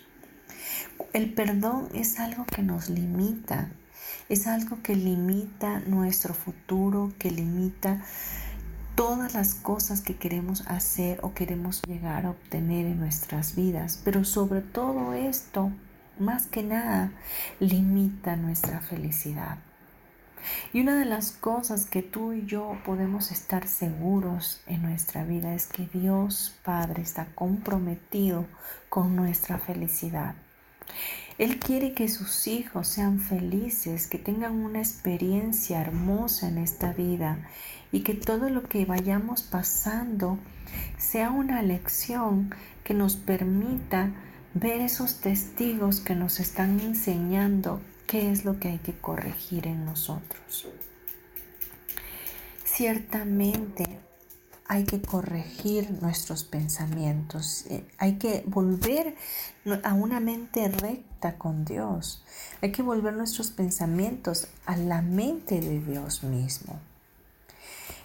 El 1.14 1.34
perdón 1.34 1.90
es 1.94 2.20
algo 2.20 2.46
que 2.46 2.62
nos 2.62 2.90
limita, 2.90 3.70
es 4.30 4.48
algo 4.48 4.82
que 4.84 4.96
limita 4.96 5.80
nuestro 5.82 6.34
futuro, 6.34 7.14
que 7.18 7.32
limita 7.32 8.04
todas 8.96 9.34
las 9.34 9.56
cosas 9.56 10.02
que 10.02 10.16
queremos 10.16 10.66
hacer 10.68 11.20
o 11.22 11.34
queremos 11.34 11.82
llegar 11.88 12.26
a 12.26 12.32
obtener 12.32 12.86
en 12.86 13.00
nuestras 13.00 13.56
vidas. 13.56 14.00
Pero 14.04 14.24
sobre 14.24 14.62
todo 14.62 15.14
esto, 15.14 15.72
más 16.20 16.48
que 16.48 16.64
nada, 16.64 17.12
limita 17.60 18.36
nuestra 18.36 18.80
felicidad. 18.82 19.58
Y 20.74 20.82
una 20.82 20.98
de 20.98 21.06
las 21.06 21.32
cosas 21.32 21.86
que 21.86 22.02
tú 22.02 22.34
y 22.34 22.46
yo 22.46 22.78
podemos 22.86 23.32
estar 23.32 23.68
seguros 23.68 24.62
en 24.68 24.82
nuestra 24.82 25.24
vida 25.24 25.54
es 25.54 25.68
que 25.68 25.88
Dios 25.94 26.56
Padre 26.64 27.02
está 27.02 27.28
comprometido 27.36 28.46
con 28.90 29.16
nuestra 29.16 29.58
felicidad. 29.58 30.36
Él 31.38 31.60
quiere 31.60 31.94
que 31.94 32.08
sus 32.08 32.48
hijos 32.48 32.88
sean 32.88 33.20
felices, 33.20 34.08
que 34.08 34.18
tengan 34.18 34.54
una 34.54 34.80
experiencia 34.80 35.82
hermosa 35.82 36.48
en 36.48 36.58
esta 36.58 36.94
vida 36.94 37.40
y 37.92 38.02
que 38.02 38.14
todo 38.14 38.50
lo 38.50 38.64
que 38.64 38.86
vayamos 38.86 39.42
pasando 39.42 40.38
sea 40.98 41.32
una 41.32 41.62
lección 41.62 42.54
que 42.84 42.94
nos 42.94 43.18
permita 43.18 44.12
ver 44.54 44.80
esos 44.80 45.20
testigos 45.20 46.00
que 46.00 46.16
nos 46.16 46.40
están 46.40 46.80
enseñando 46.80 47.82
qué 48.16 48.32
es 48.32 48.46
lo 48.46 48.62
que 48.62 48.70
hay 48.70 48.78
que 48.78 48.98
corregir 48.98 49.68
en 49.68 49.84
nosotros. 49.84 50.70
Ciertamente 52.64 54.00
hay 54.68 54.86
que 54.86 55.02
corregir 55.02 55.92
nuestros 56.02 56.46
pensamientos, 56.46 57.66
eh, 57.70 57.86
hay 57.98 58.14
que 58.14 58.42
volver 58.48 59.16
a 59.84 59.94
una 59.94 60.22
mente 60.22 60.70
recta 60.70 61.38
con 61.38 61.66
Dios, 61.66 62.24
hay 62.62 62.72
que 62.72 62.84
volver 62.84 63.14
nuestros 63.16 63.52
pensamientos 63.52 64.48
a 64.66 64.78
la 64.78 65.02
mente 65.02 65.60
de 65.60 65.82
Dios 65.82 66.24
mismo. 66.24 66.80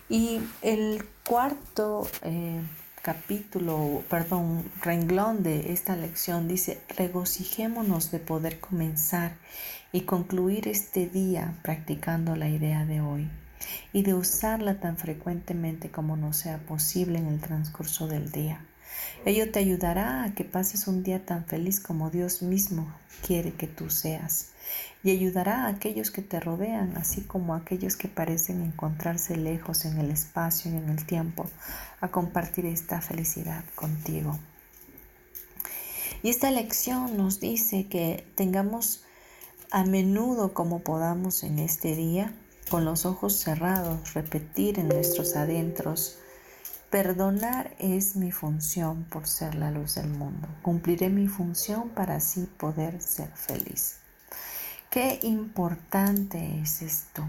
Y 0.08 0.40
el 0.60 1.04
cuarto 1.24 2.08
eh, 2.22 2.60
capítulo, 3.02 4.04
perdón, 4.10 4.64
renglón 4.82 5.42
de 5.42 5.72
esta 5.72 5.96
lección 5.96 6.48
dice, 6.48 6.80
regocijémonos 6.96 8.10
de 8.10 8.18
poder 8.18 8.60
comenzar 8.60 9.32
y 9.92 10.02
concluir 10.02 10.68
este 10.68 11.06
día 11.06 11.58
practicando 11.62 12.36
la 12.36 12.48
idea 12.48 12.84
de 12.84 13.00
hoy 13.00 13.28
y 13.92 14.02
de 14.02 14.14
usarla 14.14 14.80
tan 14.80 14.96
frecuentemente 14.96 15.90
como 15.90 16.16
nos 16.16 16.36
sea 16.36 16.58
posible 16.58 17.18
en 17.18 17.26
el 17.26 17.40
transcurso 17.40 18.06
del 18.06 18.30
día. 18.30 18.64
Ello 19.24 19.50
te 19.50 19.58
ayudará 19.58 20.24
a 20.24 20.34
que 20.34 20.44
pases 20.44 20.86
un 20.86 21.02
día 21.02 21.24
tan 21.24 21.44
feliz 21.44 21.80
como 21.80 22.10
Dios 22.10 22.42
mismo 22.42 22.92
quiere 23.26 23.52
que 23.52 23.66
tú 23.66 23.90
seas 23.90 24.48
y 25.02 25.10
ayudará 25.10 25.64
a 25.64 25.68
aquellos 25.68 26.10
que 26.10 26.22
te 26.22 26.40
rodean, 26.40 26.96
así 26.96 27.22
como 27.22 27.54
a 27.54 27.58
aquellos 27.58 27.96
que 27.96 28.08
parecen 28.08 28.62
encontrarse 28.62 29.36
lejos 29.36 29.84
en 29.84 29.98
el 29.98 30.10
espacio 30.10 30.70
y 30.70 30.76
en 30.76 30.88
el 30.88 31.06
tiempo, 31.06 31.46
a 32.00 32.08
compartir 32.08 32.66
esta 32.66 33.00
felicidad 33.00 33.64
contigo. 33.74 34.38
Y 36.22 36.28
esta 36.28 36.50
lección 36.50 37.16
nos 37.16 37.40
dice 37.40 37.86
que 37.86 38.26
tengamos 38.34 39.04
a 39.70 39.84
menudo 39.84 40.52
como 40.52 40.80
podamos 40.80 41.44
en 41.44 41.58
este 41.58 41.96
día, 41.96 42.34
con 42.68 42.84
los 42.84 43.06
ojos 43.06 43.36
cerrados, 43.36 44.14
repetir 44.14 44.78
en 44.78 44.88
nuestros 44.88 45.34
adentros, 45.34 46.18
perdonar 46.90 47.74
es 47.78 48.16
mi 48.16 48.32
función 48.32 49.04
por 49.04 49.26
ser 49.28 49.54
la 49.54 49.70
luz 49.70 49.94
del 49.94 50.08
mundo. 50.08 50.48
Cumpliré 50.62 51.08
mi 51.08 51.28
función 51.28 51.90
para 51.90 52.16
así 52.16 52.48
poder 52.58 53.00
ser 53.00 53.30
feliz. 53.30 54.00
Qué 54.90 55.20
importante 55.22 56.60
es 56.60 56.82
esto. 56.82 57.24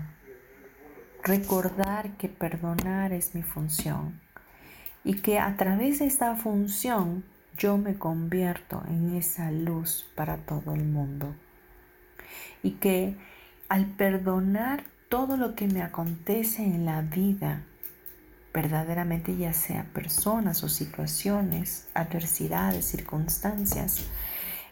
Recordar 1.24 2.18
que 2.18 2.28
perdonar 2.28 3.14
es 3.14 3.36
mi 3.36 3.44
función 3.44 4.20
y 5.04 5.22
que 5.22 5.38
a 5.38 5.56
través 5.56 6.00
de 6.00 6.06
esta 6.06 6.36
función 6.36 7.24
yo 7.56 7.78
me 7.78 7.96
convierto 7.96 8.84
en 8.88 9.16
esa 9.16 9.52
luz 9.52 10.08
para 10.16 10.38
todo 10.38 10.74
el 10.74 10.86
mundo. 10.86 11.36
y 12.64 12.72
que 12.72 13.16
al 13.70 13.86
perdonar 13.86 14.84
todo 15.10 15.36
lo 15.38 15.56
que 15.56 15.68
me 15.68 15.82
acontece 15.82 16.64
en 16.64 16.86
la 16.86 17.02
vida, 17.02 17.64
verdaderamente 18.54 19.38
ya 19.38 19.54
sea 19.54 19.86
personas 19.94 20.64
o 20.64 20.70
situaciones, 20.70 21.88
adversidades, 21.94 22.86
circunstancias, 22.86 24.06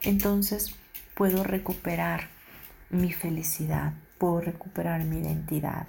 entonces 0.02 0.76
puedo 1.16 1.44
recuperar 1.44 2.30
mi 2.90 3.14
felicidad, 3.14 3.94
puedo 4.18 4.42
recuperar 4.42 5.04
mi 5.04 5.20
identidad, 5.20 5.88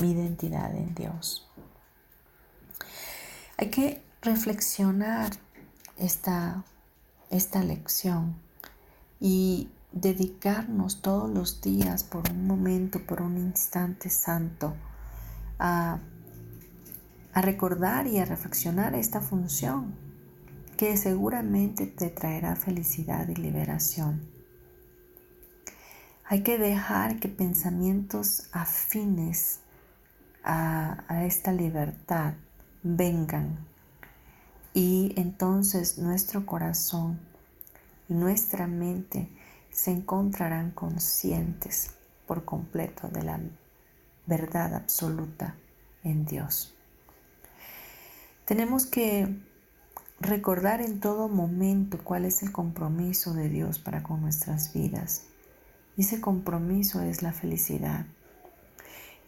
mi 0.00 0.12
identidad 0.12 0.74
en 0.74 0.94
Dios. 0.94 1.48
Hay 3.56 3.70
que 3.70 4.02
reflexionar 4.22 5.30
esta, 5.96 6.64
esta 7.30 7.62
lección 7.62 8.36
y 9.20 9.68
dedicarnos 9.92 11.02
todos 11.02 11.30
los 11.30 11.60
días 11.60 12.02
por 12.02 12.28
un 12.30 12.46
momento, 12.46 13.04
por 13.06 13.22
un 13.22 13.36
instante 13.36 14.10
santo, 14.10 14.74
a, 15.58 15.98
a 17.32 17.40
recordar 17.40 18.06
y 18.06 18.18
a 18.18 18.24
reflexionar 18.24 18.94
esta 18.94 19.20
función 19.20 19.94
que 20.76 20.96
seguramente 20.96 21.86
te 21.86 22.10
traerá 22.10 22.56
felicidad 22.56 23.28
y 23.28 23.34
liberación. 23.34 24.28
Hay 26.24 26.42
que 26.42 26.58
dejar 26.58 27.20
que 27.20 27.28
pensamientos 27.28 28.48
afines 28.52 29.60
a, 30.44 31.04
a 31.08 31.24
esta 31.24 31.52
libertad 31.52 32.34
vengan 32.82 33.66
y 34.74 35.14
entonces 35.16 35.98
nuestro 35.98 36.46
corazón 36.46 37.20
y 38.08 38.14
nuestra 38.14 38.66
mente 38.66 39.30
se 39.70 39.90
encontrarán 39.90 40.70
conscientes 40.70 41.92
por 42.26 42.44
completo 42.44 43.08
de 43.08 43.22
la 43.22 43.40
verdad 44.26 44.74
absoluta 44.74 45.54
en 46.02 46.24
Dios. 46.24 46.74
Tenemos 48.44 48.86
que 48.86 49.28
recordar 50.20 50.80
en 50.80 50.98
todo 50.98 51.28
momento 51.28 51.98
cuál 52.02 52.24
es 52.24 52.42
el 52.42 52.50
compromiso 52.50 53.34
de 53.34 53.48
Dios 53.48 53.78
para 53.78 54.02
con 54.02 54.20
nuestras 54.20 54.72
vidas. 54.72 55.24
Y 55.96 56.02
ese 56.02 56.20
compromiso 56.20 57.00
es 57.02 57.22
la 57.22 57.32
felicidad. 57.32 58.06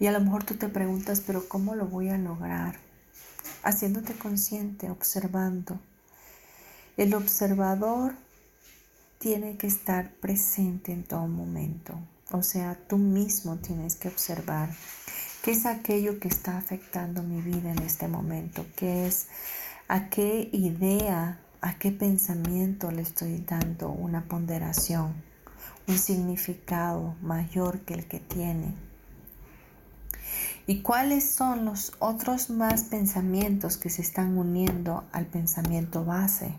Y 0.00 0.06
a 0.06 0.12
lo 0.12 0.20
mejor 0.20 0.44
tú 0.44 0.54
te 0.54 0.68
preguntas, 0.68 1.22
pero 1.24 1.48
¿cómo 1.48 1.74
lo 1.74 1.86
voy 1.86 2.08
a 2.08 2.18
lograr? 2.18 2.76
Haciéndote 3.62 4.14
consciente, 4.14 4.90
observando. 4.90 5.78
El 6.96 7.14
observador 7.14 8.14
tiene 9.18 9.56
que 9.56 9.68
estar 9.68 10.12
presente 10.14 10.92
en 10.92 11.04
todo 11.04 11.28
momento. 11.28 11.94
O 12.32 12.42
sea, 12.42 12.76
tú 12.88 12.98
mismo 12.98 13.56
tienes 13.58 13.94
que 13.94 14.08
observar 14.08 14.70
qué 15.44 15.50
es 15.50 15.66
aquello 15.66 16.18
que 16.18 16.28
está 16.28 16.56
afectando 16.56 17.22
mi 17.22 17.42
vida 17.42 17.70
en 17.70 17.80
este 17.80 18.08
momento, 18.08 18.64
qué 18.76 19.06
es 19.06 19.26
a 19.88 20.08
qué 20.08 20.48
idea, 20.52 21.38
a 21.60 21.78
qué 21.78 21.92
pensamiento 21.92 22.90
le 22.90 23.02
estoy 23.02 23.44
dando 23.46 23.90
una 23.90 24.24
ponderación, 24.24 25.12
un 25.86 25.98
significado 25.98 27.14
mayor 27.20 27.80
que 27.80 27.92
el 27.92 28.06
que 28.06 28.20
tiene. 28.20 28.74
¿Y 30.66 30.80
cuáles 30.80 31.30
son 31.30 31.66
los 31.66 31.92
otros 31.98 32.48
más 32.48 32.84
pensamientos 32.84 33.76
que 33.76 33.90
se 33.90 34.00
están 34.00 34.38
uniendo 34.38 35.04
al 35.12 35.26
pensamiento 35.26 36.06
base? 36.06 36.54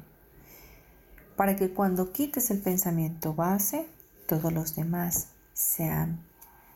para 1.36 1.56
que 1.56 1.70
cuando 1.70 2.14
quites 2.14 2.50
el 2.50 2.60
pensamiento 2.60 3.34
base, 3.34 3.88
todos 4.26 4.54
los 4.54 4.76
demás 4.76 5.28
sean 5.54 6.20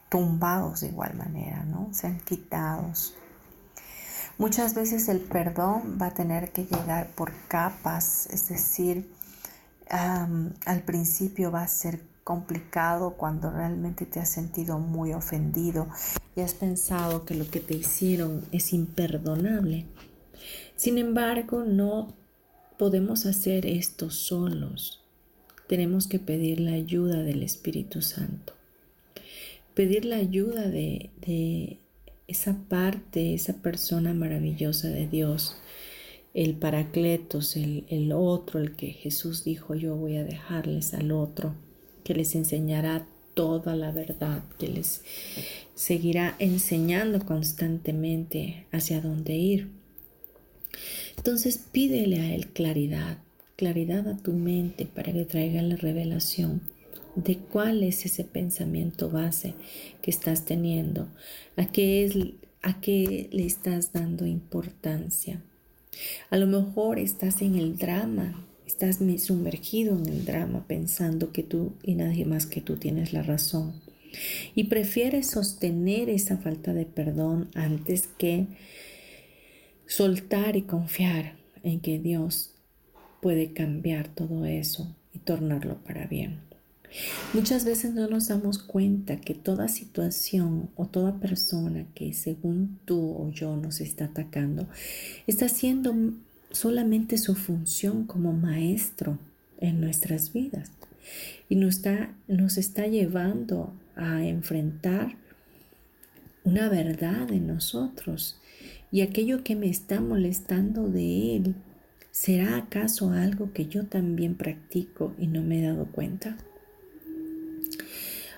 tumbados 0.09 0.81
de 0.81 0.87
igual 0.87 1.15
manera, 1.15 1.63
¿no? 1.63 1.89
Sean 1.93 2.19
quitados. 2.19 3.15
Muchas 4.37 4.73
veces 4.73 5.09
el 5.09 5.19
perdón 5.19 5.97
va 6.01 6.07
a 6.07 6.13
tener 6.13 6.51
que 6.51 6.65
llegar 6.65 7.07
por 7.07 7.33
capas, 7.47 8.27
es 8.31 8.47
decir, 8.47 9.11
al 9.89 10.83
principio 10.85 11.51
va 11.51 11.63
a 11.63 11.67
ser 11.67 12.01
complicado 12.23 13.15
cuando 13.17 13.49
realmente 13.49 14.05
te 14.05 14.19
has 14.19 14.29
sentido 14.29 14.79
muy 14.79 15.13
ofendido 15.13 15.87
y 16.35 16.41
has 16.41 16.53
pensado 16.53 17.25
que 17.25 17.33
lo 17.33 17.49
que 17.49 17.59
te 17.59 17.73
hicieron 17.73 18.45
es 18.51 18.71
imperdonable. 18.71 19.87
Sin 20.75 20.97
embargo, 20.97 21.63
no 21.65 22.13
podemos 22.77 23.25
hacer 23.25 23.65
esto 23.65 24.09
solos. 24.09 25.03
Tenemos 25.67 26.07
que 26.07 26.19
pedir 26.19 26.59
la 26.61 26.71
ayuda 26.71 27.23
del 27.23 27.43
Espíritu 27.43 28.01
Santo. 28.01 28.53
Pedir 29.73 30.05
la 30.05 30.17
ayuda 30.17 30.67
de, 30.67 31.79
esa 32.27 32.57
parte, 32.67 33.33
esa 33.33 33.53
persona 33.61 34.13
maravillosa 34.13 34.89
de 34.89 35.07
Dios, 35.07 35.55
el 36.33 36.53
Paracletos, 36.55 37.55
el, 37.55 37.85
el 37.89 38.11
otro, 38.11 38.59
el 38.59 38.75
que 38.75 38.87
Jesús 38.87 39.43
dijo, 39.43 39.75
yo 39.75 39.95
voy 39.95 40.17
a 40.17 40.23
dejarles 40.23 40.93
al 40.93 41.11
otro, 41.11 41.55
que 42.03 42.13
les 42.13 42.35
enseñará 42.35 43.07
toda 43.33 43.75
la 43.75 43.91
verdad, 43.91 44.43
que 44.57 44.67
les 44.67 45.01
seguirá 45.73 46.35
enseñando 46.39 47.25
constantemente 47.25 48.65
hacia 48.71 49.01
dónde 49.01 49.35
ir. 49.35 49.69
Entonces 51.15 51.57
pídele 51.71 52.19
a 52.19 52.35
Él 52.35 52.47
claridad, 52.47 53.17
claridad 53.55 54.07
a 54.07 54.17
tu 54.17 54.33
mente 54.33 54.85
para 54.85 55.13
que 55.13 55.25
traiga 55.25 55.61
la 55.61 55.75
revelación 55.77 56.61
de 57.15 57.37
cuál 57.37 57.83
es 57.83 58.05
ese 58.05 58.23
pensamiento 58.23 59.09
base 59.09 59.55
que 60.01 60.11
estás 60.11 60.45
teniendo, 60.45 61.07
a 61.55 61.65
qué, 61.71 62.05
es, 62.05 62.15
a 62.61 62.79
qué 62.81 63.29
le 63.31 63.45
estás 63.45 63.91
dando 63.91 64.25
importancia. 64.25 65.41
A 66.29 66.37
lo 66.37 66.47
mejor 66.47 66.99
estás 66.99 67.41
en 67.41 67.55
el 67.55 67.77
drama, 67.77 68.45
estás 68.65 68.99
sumergido 69.17 69.97
en 69.97 70.07
el 70.07 70.25
drama 70.25 70.65
pensando 70.67 71.31
que 71.31 71.43
tú 71.43 71.73
y 71.83 71.95
nadie 71.95 72.25
más 72.25 72.45
que 72.45 72.61
tú 72.61 72.77
tienes 72.77 73.13
la 73.13 73.23
razón. 73.23 73.73
Y 74.55 74.65
prefieres 74.65 75.27
sostener 75.27 76.09
esa 76.09 76.37
falta 76.37 76.73
de 76.73 76.85
perdón 76.85 77.49
antes 77.53 78.07
que 78.17 78.47
soltar 79.85 80.55
y 80.55 80.63
confiar 80.63 81.35
en 81.63 81.79
que 81.79 81.99
Dios 81.99 82.55
puede 83.21 83.53
cambiar 83.53 84.07
todo 84.07 84.45
eso 84.45 84.95
y 85.13 85.19
tornarlo 85.19 85.83
para 85.83 86.07
bien. 86.07 86.48
Muchas 87.33 87.65
veces 87.65 87.93
no 87.93 88.07
nos 88.07 88.27
damos 88.27 88.57
cuenta 88.57 89.17
que 89.17 89.35
toda 89.35 89.67
situación 89.67 90.69
o 90.75 90.87
toda 90.87 91.19
persona 91.19 91.85
que 91.93 92.13
según 92.13 92.79
tú 92.85 92.99
o 92.99 93.31
yo 93.31 93.55
nos 93.55 93.79
está 93.81 94.05
atacando 94.05 94.67
está 95.27 95.45
haciendo 95.45 95.93
solamente 96.51 97.17
su 97.17 97.35
función 97.35 98.05
como 98.05 98.33
maestro 98.33 99.19
en 99.59 99.79
nuestras 99.79 100.33
vidas 100.33 100.71
y 101.47 101.55
nos 101.55 101.77
está, 101.77 102.15
nos 102.27 102.57
está 102.57 102.87
llevando 102.87 103.73
a 103.95 104.25
enfrentar 104.25 105.15
una 106.43 106.69
verdad 106.69 107.31
en 107.31 107.47
nosotros 107.47 108.39
y 108.91 109.01
aquello 109.01 109.43
que 109.43 109.55
me 109.55 109.69
está 109.69 110.01
molestando 110.01 110.89
de 110.89 111.35
Él, 111.35 111.55
¿será 112.11 112.57
acaso 112.57 113.11
algo 113.11 113.53
que 113.53 113.67
yo 113.67 113.85
también 113.85 114.35
practico 114.35 115.13
y 115.19 115.27
no 115.27 115.43
me 115.43 115.59
he 115.59 115.67
dado 115.67 115.85
cuenta? 115.85 116.37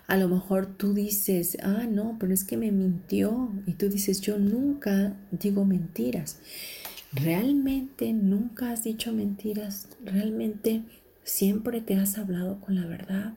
A 0.07 0.17
lo 0.17 0.27
mejor 0.27 0.65
tú 0.65 0.93
dices, 0.93 1.57
ah, 1.63 1.85
no, 1.89 2.17
pero 2.19 2.33
es 2.33 2.43
que 2.43 2.57
me 2.57 2.71
mintió. 2.71 3.49
Y 3.65 3.73
tú 3.73 3.89
dices, 3.89 4.21
yo 4.21 4.37
nunca 4.37 5.15
digo 5.31 5.65
mentiras. 5.65 6.39
¿Realmente 7.13 8.13
nunca 8.13 8.71
has 8.71 8.83
dicho 8.83 9.11
mentiras? 9.13 9.87
¿Realmente 10.03 10.83
siempre 11.23 11.81
te 11.81 11.95
has 11.95 12.17
hablado 12.17 12.59
con 12.61 12.75
la 12.75 12.87
verdad? 12.87 13.33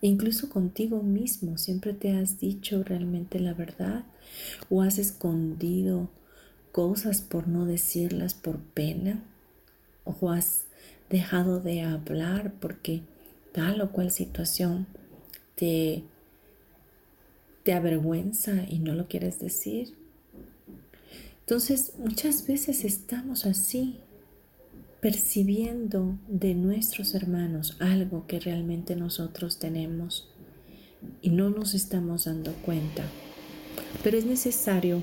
Incluso 0.00 0.50
contigo 0.50 1.02
mismo, 1.02 1.56
siempre 1.56 1.94
te 1.94 2.12
has 2.16 2.38
dicho 2.38 2.82
realmente 2.82 3.40
la 3.40 3.54
verdad 3.54 4.04
o 4.68 4.82
has 4.82 4.98
escondido 4.98 6.10
cosas 6.72 7.22
por 7.22 7.48
no 7.48 7.64
decirlas 7.64 8.34
por 8.34 8.58
pena 8.58 9.22
o 10.04 10.30
has 10.30 10.64
dejado 11.08 11.60
de 11.60 11.82
hablar 11.82 12.52
porque 12.60 13.02
tal 13.52 13.80
o 13.80 13.92
cual 13.92 14.10
situación 14.10 14.86
te, 15.54 16.02
te 17.62 17.72
avergüenza 17.72 18.64
y 18.68 18.78
no 18.78 18.94
lo 18.94 19.08
quieres 19.08 19.38
decir. 19.40 19.94
Entonces 21.40 21.92
muchas 21.98 22.46
veces 22.46 22.84
estamos 22.84 23.44
así, 23.46 23.98
percibiendo 25.00 26.18
de 26.28 26.54
nuestros 26.54 27.14
hermanos 27.14 27.76
algo 27.78 28.26
que 28.26 28.40
realmente 28.40 28.96
nosotros 28.96 29.58
tenemos 29.58 30.30
y 31.20 31.28
no 31.28 31.50
nos 31.50 31.74
estamos 31.74 32.24
dando 32.24 32.54
cuenta. 32.54 33.04
Pero 34.02 34.16
es 34.16 34.24
necesario 34.24 35.02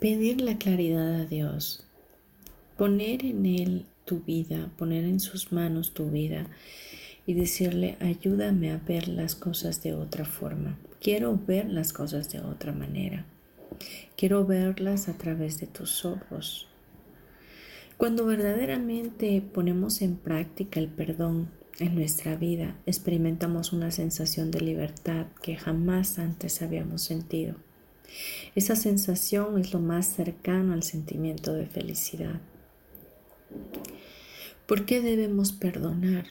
pedir 0.00 0.40
la 0.40 0.58
claridad 0.58 1.14
a 1.14 1.24
Dios, 1.24 1.84
poner 2.76 3.24
en 3.24 3.46
Él 3.46 3.86
tu 4.04 4.20
vida, 4.20 4.72
poner 4.76 5.04
en 5.04 5.20
sus 5.20 5.52
manos 5.52 5.94
tu 5.94 6.10
vida 6.10 6.48
y 7.26 7.34
decirle, 7.34 7.96
ayúdame 8.00 8.72
a 8.72 8.78
ver 8.78 9.08
las 9.08 9.34
cosas 9.34 9.82
de 9.82 9.94
otra 9.94 10.24
forma. 10.24 10.78
Quiero 11.00 11.38
ver 11.46 11.70
las 11.70 11.92
cosas 11.92 12.30
de 12.30 12.40
otra 12.40 12.72
manera. 12.72 13.26
Quiero 14.16 14.46
verlas 14.46 15.08
a 15.08 15.14
través 15.14 15.58
de 15.58 15.66
tus 15.66 16.04
ojos. 16.04 16.68
Cuando 17.96 18.26
verdaderamente 18.26 19.40
ponemos 19.40 20.02
en 20.02 20.16
práctica 20.16 20.80
el 20.80 20.88
perdón 20.88 21.50
en 21.78 21.94
nuestra 21.94 22.36
vida, 22.36 22.76
experimentamos 22.86 23.72
una 23.72 23.90
sensación 23.90 24.50
de 24.50 24.60
libertad 24.60 25.26
que 25.42 25.56
jamás 25.56 26.18
antes 26.18 26.62
habíamos 26.62 27.02
sentido. 27.02 27.56
Esa 28.54 28.76
sensación 28.76 29.58
es 29.58 29.72
lo 29.72 29.80
más 29.80 30.06
cercano 30.06 30.72
al 30.72 30.82
sentimiento 30.82 31.54
de 31.54 31.66
felicidad. 31.66 32.40
¿Por 34.66 34.84
qué 34.84 35.00
debemos 35.00 35.52
perdonar? 35.52 36.26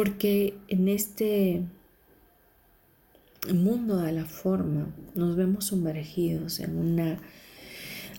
Porque 0.00 0.54
en 0.68 0.88
este 0.88 1.60
mundo 3.52 3.98
de 3.98 4.12
la 4.12 4.24
forma 4.24 4.88
nos 5.14 5.36
vemos 5.36 5.66
sumergidos 5.66 6.60
en 6.60 6.78
una 6.78 7.20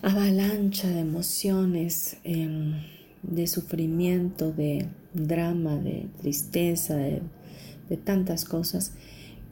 avalancha 0.00 0.88
de 0.88 1.00
emociones, 1.00 2.18
de 2.22 3.46
sufrimiento, 3.48 4.52
de 4.52 4.86
drama, 5.12 5.74
de 5.74 6.06
tristeza, 6.20 6.94
de, 6.94 7.20
tantas 8.04 8.44
cosas. 8.44 8.92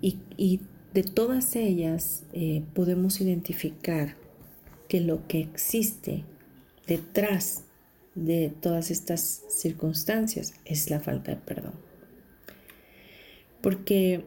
Y, 0.00 0.60
de 0.94 1.02
todas 1.02 1.56
ellas 1.56 2.22
eh, 2.32 2.62
podemos 2.74 3.20
identificar 3.20 4.14
que 4.88 5.00
lo 5.00 5.26
que 5.26 5.40
existe 5.40 6.22
detrás 6.86 7.64
de 8.14 8.52
todas 8.60 8.92
estas 8.92 9.42
circunstancias 9.48 10.54
es 10.64 10.90
la 10.90 11.00
falta 11.00 11.32
de 11.32 11.36
perdón. 11.36 11.89
Porque 13.60 14.24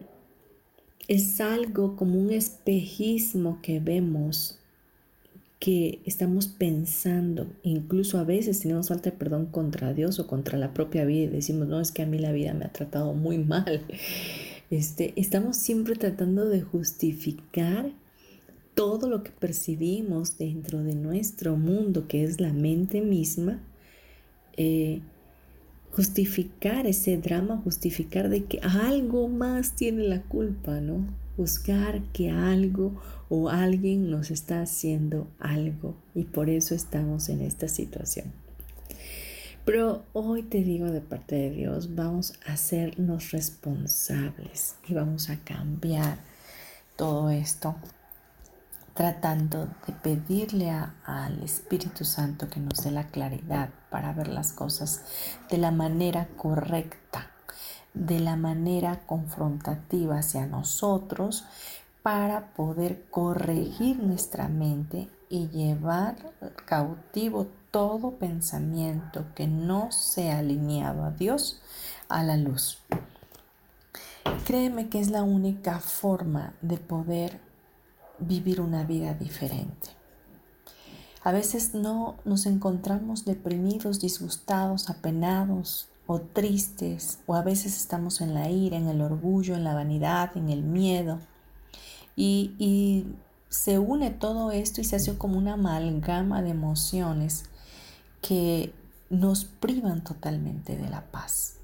es 1.08 1.42
algo 1.42 1.96
como 1.96 2.20
un 2.20 2.32
espejismo 2.32 3.60
que 3.62 3.80
vemos, 3.80 4.58
que 5.60 6.00
estamos 6.06 6.48
pensando, 6.48 7.48
incluso 7.64 8.18
a 8.18 8.24
veces 8.24 8.60
tenemos 8.60 8.90
falta 8.90 9.12
de 9.12 9.18
perdón 9.18 9.46
contra 9.46 9.94
Dios 9.94 10.20
o 10.20 10.28
contra 10.28 10.58
la 10.58 10.74
propia 10.74 11.06
vida 11.06 11.24
y 11.24 11.28
decimos, 11.28 11.68
no, 11.68 11.80
es 11.80 11.92
que 11.92 12.04
a 12.04 12.06
mí 12.06 12.20
la 12.20 12.32
vida 12.32 12.54
me 12.54 12.66
ha 12.66 12.72
tratado 12.72 13.14
muy 13.14 13.38
mal. 13.38 13.82
Este, 14.70 15.14
estamos 15.18 15.58
siempre 15.58 15.94
tratando 15.94 16.50
de 16.50 16.62
justificar 16.64 17.92
todo 18.74 19.08
lo 19.08 19.22
que 19.22 19.30
percibimos 19.30 20.40
dentro 20.40 20.82
de 20.82 20.96
nuestro 20.96 21.56
mundo, 21.58 22.08
que 22.08 22.24
es 22.24 22.42
la 22.42 22.52
mente 22.52 23.02
misma, 23.02 23.62
eh, 24.58 25.02
justificar 25.96 26.88
ese 26.88 27.18
drama, 27.18 27.62
justificar 27.64 28.30
de 28.30 28.46
que 28.46 28.60
algo 28.62 29.28
más 29.28 29.76
tiene 29.76 30.04
la 30.08 30.22
culpa, 30.22 30.80
¿no? 30.80 31.06
Buscar 31.38 32.02
que 32.14 32.32
algo 32.32 33.00
o 33.30 33.50
alguien 33.50 34.10
nos 34.10 34.32
está 34.32 34.62
haciendo 34.62 35.28
algo 35.40 35.96
y 36.16 36.24
por 36.24 36.50
eso 36.50 36.74
estamos 36.74 37.30
en 37.30 37.42
esta 37.42 37.68
situación. 37.68 38.32
Pero 39.66 40.04
hoy 40.14 40.44
te 40.44 40.64
digo 40.64 40.92
de 40.92 41.02
parte 41.02 41.36
de 41.36 41.52
Dios, 41.52 41.96
vamos 41.96 42.34
a 42.46 42.54
hacernos 42.54 43.32
responsables 43.32 44.76
y 44.88 44.94
vamos 44.94 45.30
a 45.30 45.38
cambiar 45.38 46.18
todo 46.98 47.30
esto 47.30 47.76
tratando 48.94 49.68
de 49.88 49.94
pedirle 49.94 50.70
al 50.70 51.42
Espíritu 51.44 52.06
Santo 52.06 52.48
que 52.48 52.60
nos 52.60 52.84
dé 52.84 52.92
la 52.92 53.08
claridad 53.08 53.70
para 53.90 54.14
ver 54.14 54.28
las 54.28 54.52
cosas 54.52 55.04
de 55.50 55.58
la 55.58 55.72
manera 55.72 56.28
correcta, 56.38 57.32
de 57.94 58.20
la 58.20 58.36
manera 58.36 59.02
confrontativa 59.06 60.20
hacia 60.20 60.46
nosotros, 60.46 61.46
para 62.04 62.54
poder 62.54 63.06
corregir 63.10 63.98
nuestra 64.00 64.48
mente 64.48 65.08
y 65.30 65.48
llevar 65.48 66.16
cautivo 66.66 67.48
todo 67.72 68.12
pensamiento 68.12 69.26
que 69.34 69.48
no 69.48 69.92
sea 69.92 70.40
alineado 70.40 71.06
a 71.06 71.12
Dios 71.12 71.62
a 72.10 72.24
la 72.24 72.38
luz. 72.38 72.78
Créeme 74.46 74.90
que 74.90 75.00
es 75.00 75.10
la 75.10 75.24
única 75.24 75.80
forma 75.80 76.54
de 76.62 76.78
poder 76.78 77.40
vivir 78.20 78.62
una 78.62 78.84
vida 78.84 79.14
diferente. 79.14 79.90
A 81.24 81.32
veces 81.32 81.74
no 81.74 82.16
nos 82.26 82.46
encontramos 82.46 83.24
deprimidos, 83.24 84.02
disgustados, 84.02 84.90
apenados 84.90 85.88
o 86.06 86.20
tristes, 86.20 87.20
o 87.28 87.36
a 87.36 87.42
veces 87.42 87.78
estamos 87.78 88.20
en 88.20 88.34
la 88.34 88.50
ira, 88.50 88.78
en 88.78 88.88
el 88.88 89.02
orgullo, 89.02 89.56
en 89.56 89.64
la 89.64 89.74
vanidad, 89.74 90.36
en 90.36 90.50
el 90.50 90.64
miedo. 90.64 91.20
Y, 92.16 92.56
y 92.60 93.06
se 93.48 93.80
une 93.80 94.12
todo 94.12 94.52
esto 94.52 94.82
y 94.82 94.84
se 94.84 94.98
hace 94.98 95.18
como 95.18 95.38
una 95.38 95.54
amalgama 95.54 96.42
de 96.42 96.50
emociones 96.50 97.46
que 98.22 98.74
nos 99.10 99.46
privan 99.46 100.04
totalmente 100.04 100.76
de 100.76 100.90
la 100.90 101.10
paz. 101.12 101.56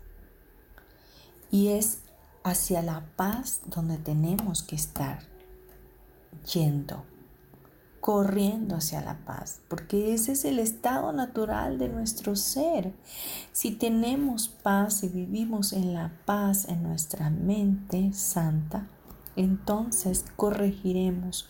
Y 1.52 1.70
es 1.70 2.00
hacia 2.44 2.82
la 2.82 3.04
paz 3.16 3.62
donde 3.66 3.98
tenemos 3.98 4.64
que 4.64 4.76
estar 4.76 5.29
yendo, 6.52 7.04
corriendo 8.00 8.76
hacia 8.76 9.02
la 9.02 9.26
paz, 9.26 9.62
porque 9.68 10.14
ese 10.14 10.32
es 10.34 10.46
el 10.46 10.60
estado 10.60 11.12
natural 11.12 11.78
de 11.78 11.90
nuestro 11.90 12.36
ser. 12.36 12.94
Si 13.52 13.72
tenemos 13.72 14.48
paz 14.48 15.04
y 15.04 15.10
vivimos 15.10 15.74
en 15.74 15.94
la 15.94 16.12
paz 16.26 16.68
en 16.70 16.84
nuestra 16.84 17.30
mente 17.30 18.14
santa, 18.14 18.88
entonces 19.36 20.26
corregiremos 20.36 21.48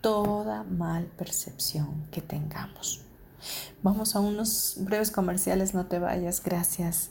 toda 0.00 0.64
mal 0.64 1.06
percepción 1.06 2.06
que 2.10 2.22
tengamos. 2.22 3.02
Vamos 3.82 4.16
a 4.16 4.20
unos 4.20 4.76
breves 4.78 5.10
comerciales, 5.10 5.74
no 5.74 5.86
te 5.86 5.98
vayas, 5.98 6.42
gracias. 6.42 7.10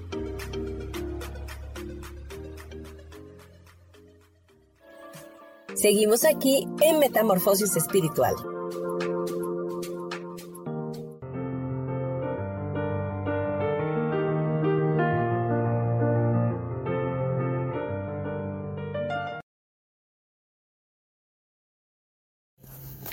Seguimos 5.81 6.25
aquí 6.25 6.67
en 6.79 6.99
Metamorfosis 6.99 7.75
Espiritual. 7.75 8.35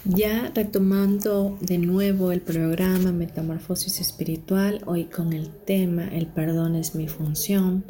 Ya 0.04 0.52
retomando 0.54 1.56
de 1.62 1.78
nuevo 1.78 2.32
el 2.32 2.42
programa 2.42 3.12
Metamorfosis 3.12 3.98
Espiritual, 4.02 4.82
hoy 4.84 5.06
con 5.06 5.32
el 5.32 5.48
tema 5.64 6.06
El 6.08 6.26
perdón 6.26 6.76
es 6.76 6.94
mi 6.94 7.08
función. 7.08 7.86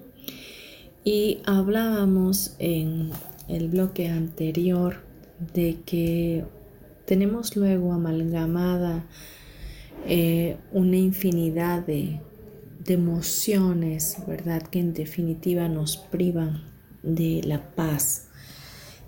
Y 1.03 1.41
hablábamos 1.47 2.55
en 2.61 3.11
el 3.49 3.69
bloque 3.69 4.09
anterior 4.09 5.03
de 5.55 5.81
que 5.85 6.45
tenemos 7.07 7.57
luego 7.57 7.93
amalgamada 7.93 9.05
eh, 10.07 10.59
una 10.73 10.97
infinidad 10.97 11.85
de, 11.85 12.21
de 12.85 12.95
emociones, 12.95 14.19
¿verdad? 14.27 14.63
Que 14.63 14.81
en 14.81 14.95
definitiva 14.95 15.69
nos 15.69 15.97
privan 15.97 16.63
de 17.03 17.43
la 17.45 17.75
paz 17.75 18.29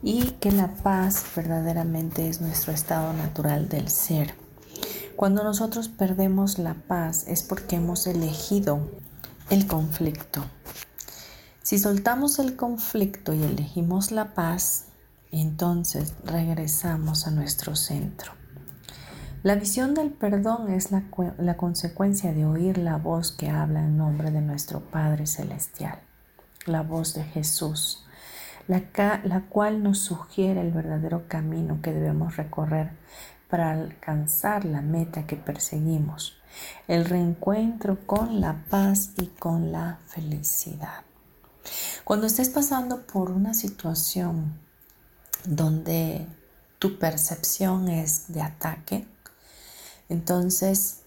y 0.02 0.22
que 0.40 0.50
la 0.50 0.74
paz 0.74 1.24
verdaderamente 1.36 2.28
es 2.28 2.40
nuestro 2.40 2.72
estado 2.72 3.12
natural 3.12 3.68
del 3.68 3.88
ser. 3.88 4.34
Cuando 5.16 5.44
nosotros 5.44 5.88
perdemos 5.88 6.58
la 6.58 6.74
paz 6.74 7.26
es 7.28 7.42
porque 7.42 7.76
hemos 7.76 8.06
elegido 8.06 8.88
el 9.50 9.66
conflicto. 9.66 10.42
Si 11.70 11.78
soltamos 11.78 12.40
el 12.40 12.56
conflicto 12.56 13.32
y 13.32 13.44
elegimos 13.44 14.10
la 14.10 14.34
paz, 14.34 14.86
entonces 15.30 16.14
regresamos 16.24 17.28
a 17.28 17.30
nuestro 17.30 17.76
centro. 17.76 18.32
La 19.44 19.54
visión 19.54 19.94
del 19.94 20.10
perdón 20.10 20.72
es 20.72 20.90
la, 20.90 21.56
consecuencia 21.56 22.32
de 22.32 22.44
oír 22.44 22.76
la 22.76 22.96
voz 22.96 23.30
que 23.30 23.50
habla 23.50 23.84
en 23.84 23.96
nombre 23.96 24.32
de 24.32 24.40
nuestro 24.40 24.80
Padre 24.80 25.28
Celestial, 25.28 26.00
la 26.66 26.82
voz 26.82 27.14
de 27.14 27.22
Jesús, 27.22 28.04
la, 28.66 28.82
cual 29.48 29.84
nos 29.84 30.00
sugiere 30.00 30.62
el 30.62 30.72
verdadero 30.72 31.28
camino 31.28 31.78
que 31.82 31.92
debemos 31.92 32.36
recorrer 32.36 32.90
para 33.48 33.70
alcanzar 33.70 34.64
la 34.64 34.80
meta 34.80 35.24
que 35.24 35.36
perseguimos, 35.36 36.36
el 36.88 37.04
reencuentro 37.04 38.04
con 38.06 38.40
la 38.40 38.56
paz 38.68 39.12
y 39.18 39.26
con 39.28 39.70
la 39.70 40.00
felicidad. 40.08 41.04
Cuando 42.10 42.26
estés 42.26 42.48
pasando 42.48 43.06
por 43.06 43.30
una 43.30 43.54
situación 43.54 44.58
donde 45.44 46.26
tu 46.80 46.98
percepción 46.98 47.88
es 47.88 48.32
de 48.32 48.42
ataque, 48.42 49.06
entonces 50.08 51.02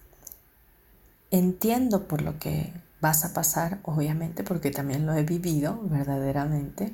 entiendo 1.30 2.08
por 2.08 2.22
lo 2.22 2.40
que 2.40 2.72
vas 3.02 3.26
a 3.26 3.34
pasar, 3.34 3.82
obviamente, 3.84 4.46
porque 4.46 4.72
también 4.72 5.06
lo 5.06 5.14
he 5.14 5.24
vivido 5.24 5.78
verdaderamente. 5.84 6.94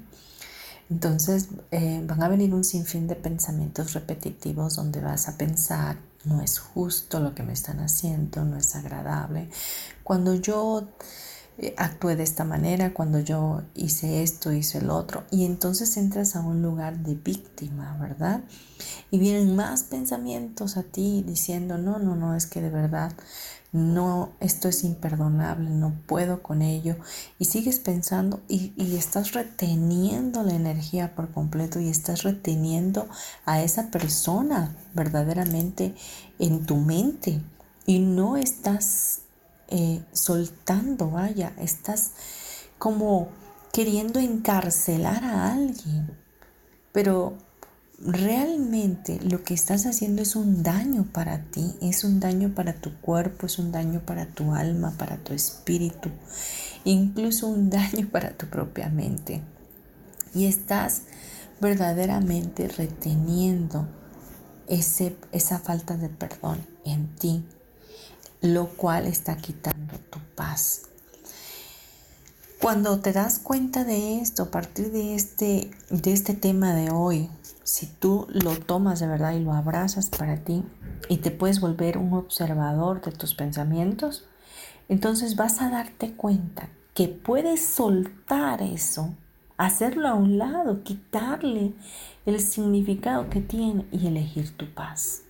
Entonces 0.90 1.50
eh, 1.70 2.02
van 2.04 2.24
a 2.24 2.30
venir 2.30 2.52
un 2.56 2.64
sinfín 2.64 3.08
de 3.08 3.16
pensamientos 3.16 3.94
repetitivos 3.94 4.76
donde 4.76 5.02
vas 5.02 5.28
a 5.28 5.38
pensar, 5.38 5.98
no 6.26 6.42
es 6.42 6.58
justo 6.58 7.20
lo 7.20 7.36
que 7.36 7.44
me 7.44 7.54
están 7.54 7.80
haciendo, 7.80 8.44
no 8.44 8.58
es 8.58 8.76
agradable. 8.76 9.52
Cuando 10.04 10.34
yo 10.34 10.88
actué 11.78 12.16
de 12.16 12.24
esta 12.24 12.44
manera, 12.44 12.94
cuando 12.94 13.20
yo 13.20 13.62
hice 13.76 14.24
esto, 14.24 14.52
hice 14.52 14.80
el 14.80 14.90
otro, 14.90 15.24
y 15.32 15.46
entonces 15.46 15.96
entras 15.98 16.36
a 16.36 16.42
un 16.42 16.62
lugar 16.62 17.00
de 17.00 17.16
víctima, 17.16 17.98
¿verdad? 18.00 18.42
Y 19.12 19.20
vienen 19.20 19.56
más 19.56 19.84
pensamientos 19.84 20.78
a 20.78 20.84
ti 20.84 21.24
diciendo, 21.26 21.78
no, 21.78 22.00
no, 22.00 22.16
no, 22.16 22.36
es 22.36 22.46
que 22.46 22.62
de 22.62 22.70
verdad 22.70 23.14
no, 23.72 24.32
esto 24.40 24.68
es 24.68 24.84
imperdonable, 24.84 25.70
no 25.70 25.94
puedo 26.08 26.42
con 26.42 26.62
ello. 26.62 26.96
Y 27.38 27.46
sigues 27.46 27.80
pensando 27.80 28.42
y, 28.48 28.74
y, 28.76 28.96
estás 28.96 29.34
reteniendo 29.34 30.42
la 30.44 30.56
energía 30.56 31.14
por 31.16 31.32
completo 31.32 31.80
y 31.80 31.90
estás 31.90 32.24
reteniendo 32.24 33.08
a 33.46 33.62
esa 33.62 33.92
persona 33.92 34.76
verdaderamente 34.96 35.94
en 36.40 36.66
tu 36.66 36.78
mente 36.78 37.42
y 37.86 38.00
no 38.00 38.38
estás 38.38 39.22
eh, 39.70 40.04
soltando, 40.12 41.12
vaya, 41.12 41.54
estás 41.58 42.12
como 42.80 43.30
queriendo 43.72 44.20
encarcelar 44.20 45.24
a 45.24 45.54
alguien, 45.54 46.18
pero 46.92 47.38
realmente 48.00 49.20
lo 49.22 49.44
que 49.44 49.54
estás 49.54 49.86
haciendo 49.86 50.22
es 50.22 50.36
un 50.36 50.64
daño 50.64 51.06
para 51.12 51.44
ti, 51.44 51.76
es 51.82 52.04
un 52.04 52.20
daño 52.20 52.56
para 52.56 52.74
tu 52.74 53.00
cuerpo, 53.00 53.46
es 53.46 53.60
un 53.60 53.72
daño 53.72 54.02
para 54.06 54.26
tu 54.26 54.54
alma, 54.54 54.96
para 54.98 55.18
tu 55.18 55.34
espíritu, 55.34 56.10
incluso 56.84 57.48
un 57.48 57.70
daño 57.70 58.08
para 58.12 58.32
tu 58.32 58.48
propia 58.48 58.90
mente. 58.90 59.42
Y 60.34 60.46
estás 60.46 61.04
verdaderamente 61.62 62.68
reteniendo 62.68 63.88
ese, 64.68 65.16
esa 65.32 65.60
falta 65.60 65.98
de 65.98 66.10
perdón 66.10 66.66
en 66.86 67.16
ti 67.16 67.46
lo 68.42 68.70
cual 68.70 69.06
está 69.06 69.38
quitando 69.38 69.98
tu 70.10 70.20
paz. 70.36 70.84
Cuando 72.62 73.00
te 73.00 73.14
das 73.14 73.40
cuenta 73.40 73.86
de 73.86 74.20
esto, 74.20 74.44
a 74.44 74.52
partir 74.52 74.92
de 74.92 75.16
este, 75.16 75.72
de 75.90 76.12
este 76.12 76.34
tema 76.34 76.74
de 76.74 76.92
hoy, 76.92 77.30
si 77.64 77.86
tú 77.86 78.28
lo 78.30 78.58
tomas 78.60 79.00
de 79.00 79.08
verdad 79.08 79.34
y 79.34 79.40
lo 79.40 79.54
abrazas 79.54 80.10
para 80.10 80.44
ti 80.44 80.64
y 81.08 81.18
te 81.18 81.32
puedes 81.32 81.62
volver 81.62 81.98
un 81.98 82.14
observador 82.14 83.02
de 83.02 83.12
tus 83.12 83.34
pensamientos, 83.34 84.26
entonces 84.90 85.36
vas 85.36 85.62
a 85.62 85.70
darte 85.70 86.14
cuenta 86.14 86.68
que 86.94 87.08
puedes 87.08 87.66
soltar 87.66 88.62
eso, 88.62 89.14
hacerlo 89.56 90.08
a 90.08 90.16
un 90.16 90.38
lado, 90.38 90.84
quitarle 90.84 91.74
el 92.26 92.42
significado 92.42 93.30
que 93.30 93.40
tiene 93.40 93.86
y 93.92 94.08
elegir 94.08 94.58
tu 94.58 94.66
paz. 94.74 95.22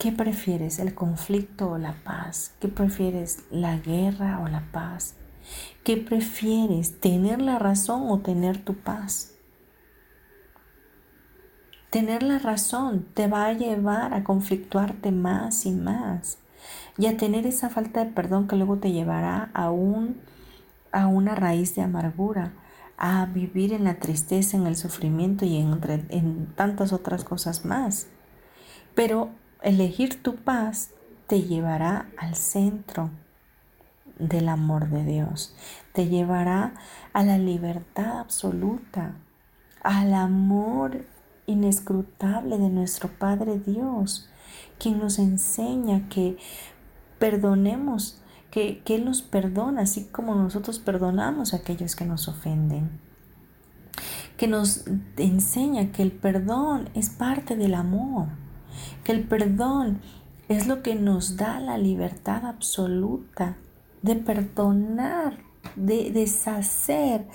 ¿Qué 0.00 0.12
prefieres, 0.12 0.78
el 0.78 0.94
conflicto 0.94 1.72
o 1.72 1.76
la 1.76 1.92
paz? 1.92 2.54
¿Qué 2.58 2.68
prefieres, 2.68 3.44
la 3.50 3.76
guerra 3.76 4.40
o 4.42 4.48
la 4.48 4.62
paz? 4.72 5.14
¿Qué 5.84 5.98
prefieres, 5.98 6.98
tener 7.00 7.42
la 7.42 7.58
razón 7.58 8.04
o 8.08 8.20
tener 8.20 8.64
tu 8.64 8.76
paz? 8.76 9.34
Tener 11.90 12.22
la 12.22 12.38
razón 12.38 13.08
te 13.12 13.26
va 13.26 13.44
a 13.44 13.52
llevar 13.52 14.14
a 14.14 14.24
conflictuarte 14.24 15.12
más 15.12 15.66
y 15.66 15.72
más 15.72 16.38
y 16.96 17.04
a 17.04 17.18
tener 17.18 17.46
esa 17.46 17.68
falta 17.68 18.02
de 18.02 18.10
perdón 18.10 18.48
que 18.48 18.56
luego 18.56 18.78
te 18.78 18.92
llevará 18.92 19.50
a, 19.52 19.70
un, 19.70 20.18
a 20.92 21.08
una 21.08 21.34
raíz 21.34 21.74
de 21.74 21.82
amargura, 21.82 22.54
a 22.96 23.26
vivir 23.26 23.74
en 23.74 23.84
la 23.84 23.96
tristeza, 23.96 24.56
en 24.56 24.66
el 24.66 24.76
sufrimiento 24.76 25.44
y 25.44 25.58
en, 25.58 25.78
en 26.08 26.46
tantas 26.54 26.94
otras 26.94 27.22
cosas 27.22 27.66
más. 27.66 28.06
Pero 28.94 29.38
elegir 29.62 30.22
tu 30.22 30.36
paz 30.36 30.90
te 31.26 31.42
llevará 31.42 32.08
al 32.16 32.34
centro 32.34 33.10
del 34.18 34.48
amor 34.48 34.88
de 34.88 35.04
Dios, 35.04 35.54
te 35.92 36.08
llevará 36.08 36.74
a 37.12 37.22
la 37.22 37.38
libertad 37.38 38.18
absoluta, 38.18 39.14
al 39.82 40.12
amor 40.14 41.04
inescrutable 41.46 42.58
de 42.58 42.68
nuestro 42.68 43.08
Padre 43.08 43.58
Dios, 43.58 44.28
quien 44.78 44.98
nos 44.98 45.18
enseña 45.18 46.08
que 46.08 46.36
perdonemos, 47.18 48.20
que, 48.50 48.82
que 48.82 48.96
Él 48.96 49.04
nos 49.04 49.22
perdona, 49.22 49.82
así 49.82 50.04
como 50.06 50.34
nosotros 50.34 50.78
perdonamos 50.78 51.54
a 51.54 51.58
aquellos 51.58 51.96
que 51.96 52.04
nos 52.04 52.28
ofenden, 52.28 52.90
que 54.36 54.48
nos 54.48 54.84
enseña 55.16 55.92
que 55.92 56.02
el 56.02 56.12
perdón 56.12 56.90
es 56.94 57.10
parte 57.10 57.56
del 57.56 57.74
amor 57.74 58.28
que 59.04 59.12
el 59.12 59.24
perdón 59.24 60.00
es 60.48 60.66
lo 60.66 60.82
que 60.82 60.94
nos 60.94 61.36
da 61.36 61.60
la 61.60 61.78
libertad 61.78 62.44
absoluta 62.44 63.56
de 64.02 64.16
perdonar, 64.16 65.38
de 65.76 66.10
deshacer 66.10 67.26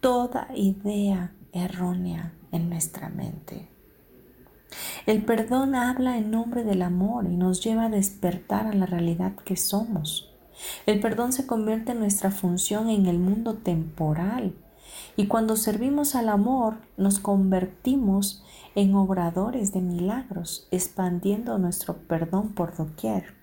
toda 0.00 0.48
idea 0.54 1.32
errónea 1.52 2.32
en 2.52 2.68
nuestra 2.68 3.08
mente. 3.08 3.68
El 5.06 5.24
perdón 5.24 5.74
habla 5.74 6.16
en 6.16 6.30
nombre 6.30 6.64
del 6.64 6.82
amor 6.82 7.26
y 7.26 7.36
nos 7.36 7.62
lleva 7.62 7.86
a 7.86 7.90
despertar 7.90 8.66
a 8.66 8.72
la 8.72 8.86
realidad 8.86 9.34
que 9.44 9.56
somos. 9.56 10.30
El 10.86 11.00
perdón 11.00 11.32
se 11.32 11.46
convierte 11.46 11.92
en 11.92 11.98
nuestra 11.98 12.30
función 12.30 12.88
en 12.88 13.06
el 13.06 13.18
mundo 13.18 13.54
temporal 13.54 14.54
Y 15.16 15.26
cuando 15.26 15.56
servimos 15.56 16.14
al 16.14 16.28
amor, 16.28 16.76
nos 16.96 17.18
convertimos 17.18 18.44
en 18.74 18.94
obradores 18.94 19.72
de 19.72 19.80
milagros, 19.80 20.68
expandiendo 20.70 21.58
nuestro 21.58 21.96
perdón 22.06 22.54
por 22.54 22.76
doquier. 22.76 23.34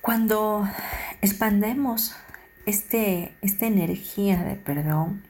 Cuando 0.00 0.66
expandemos 1.20 2.14
este, 2.64 3.36
esta 3.42 3.66
energía 3.66 4.42
de 4.44 4.56
perdón, 4.56 5.24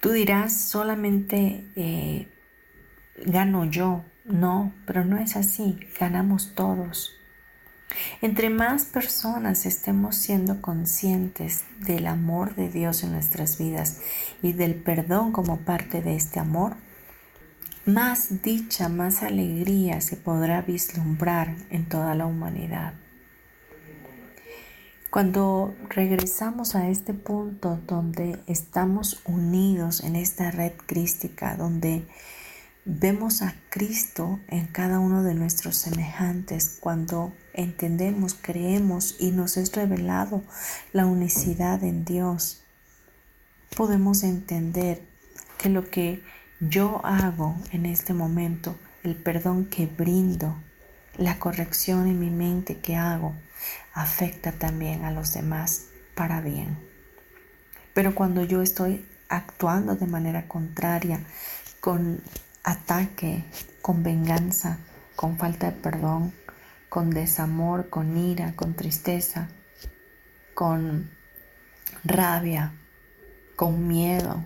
tú 0.00 0.10
dirás 0.10 0.52
solamente 0.52 1.64
eh, 1.76 2.28
gano 3.24 3.64
yo. 3.64 4.04
No, 4.24 4.72
pero 4.86 5.04
no 5.04 5.18
es 5.18 5.36
así, 5.36 5.80
ganamos 5.98 6.54
todos. 6.54 7.12
Entre 8.20 8.50
más 8.50 8.84
personas 8.84 9.66
estemos 9.66 10.16
siendo 10.16 10.60
conscientes 10.60 11.64
del 11.80 12.06
amor 12.06 12.54
de 12.54 12.68
Dios 12.68 13.02
en 13.02 13.12
nuestras 13.12 13.58
vidas 13.58 13.98
y 14.42 14.52
del 14.52 14.74
perdón 14.74 15.32
como 15.32 15.58
parte 15.58 16.02
de 16.02 16.16
este 16.16 16.40
amor, 16.40 16.76
más 17.84 18.42
dicha, 18.42 18.88
más 18.88 19.22
alegría 19.22 20.00
se 20.00 20.16
podrá 20.16 20.62
vislumbrar 20.62 21.56
en 21.70 21.88
toda 21.88 22.14
la 22.14 22.26
humanidad. 22.26 22.94
Cuando 25.10 25.74
regresamos 25.90 26.74
a 26.74 26.88
este 26.88 27.12
punto 27.12 27.78
donde 27.86 28.38
estamos 28.46 29.20
unidos 29.26 30.02
en 30.04 30.16
esta 30.16 30.50
red 30.50 30.72
crística, 30.86 31.56
donde 31.56 32.06
vemos 32.84 33.42
a 33.42 33.54
Cristo 33.68 34.40
en 34.48 34.68
cada 34.68 35.00
uno 35.00 35.22
de 35.22 35.34
nuestros 35.34 35.76
semejantes, 35.76 36.78
cuando 36.80 37.34
entendemos, 37.54 38.34
creemos 38.40 39.16
y 39.18 39.30
nos 39.30 39.56
es 39.56 39.72
revelado 39.72 40.42
la 40.92 41.06
unicidad 41.06 41.82
en 41.84 42.04
Dios, 42.04 42.62
podemos 43.76 44.22
entender 44.22 45.02
que 45.58 45.68
lo 45.68 45.88
que 45.88 46.22
yo 46.60 47.00
hago 47.04 47.56
en 47.72 47.86
este 47.86 48.14
momento, 48.14 48.76
el 49.02 49.16
perdón 49.16 49.66
que 49.66 49.86
brindo, 49.86 50.56
la 51.16 51.38
corrección 51.38 52.06
en 52.06 52.18
mi 52.18 52.30
mente 52.30 52.78
que 52.78 52.96
hago, 52.96 53.34
afecta 53.92 54.52
también 54.52 55.04
a 55.04 55.10
los 55.10 55.32
demás 55.32 55.86
para 56.14 56.40
bien. 56.40 56.78
Pero 57.94 58.14
cuando 58.14 58.44
yo 58.44 58.62
estoy 58.62 59.04
actuando 59.28 59.96
de 59.96 60.06
manera 60.06 60.48
contraria, 60.48 61.20
con 61.80 62.22
ataque, 62.62 63.44
con 63.80 64.02
venganza, 64.02 64.78
con 65.16 65.36
falta 65.36 65.70
de 65.70 65.72
perdón, 65.72 66.32
con 66.92 67.08
desamor, 67.08 67.88
con 67.88 68.18
ira, 68.18 68.54
con 68.54 68.74
tristeza, 68.74 69.48
con 70.52 71.10
rabia, 72.04 72.74
con 73.56 73.88
miedo, 73.88 74.44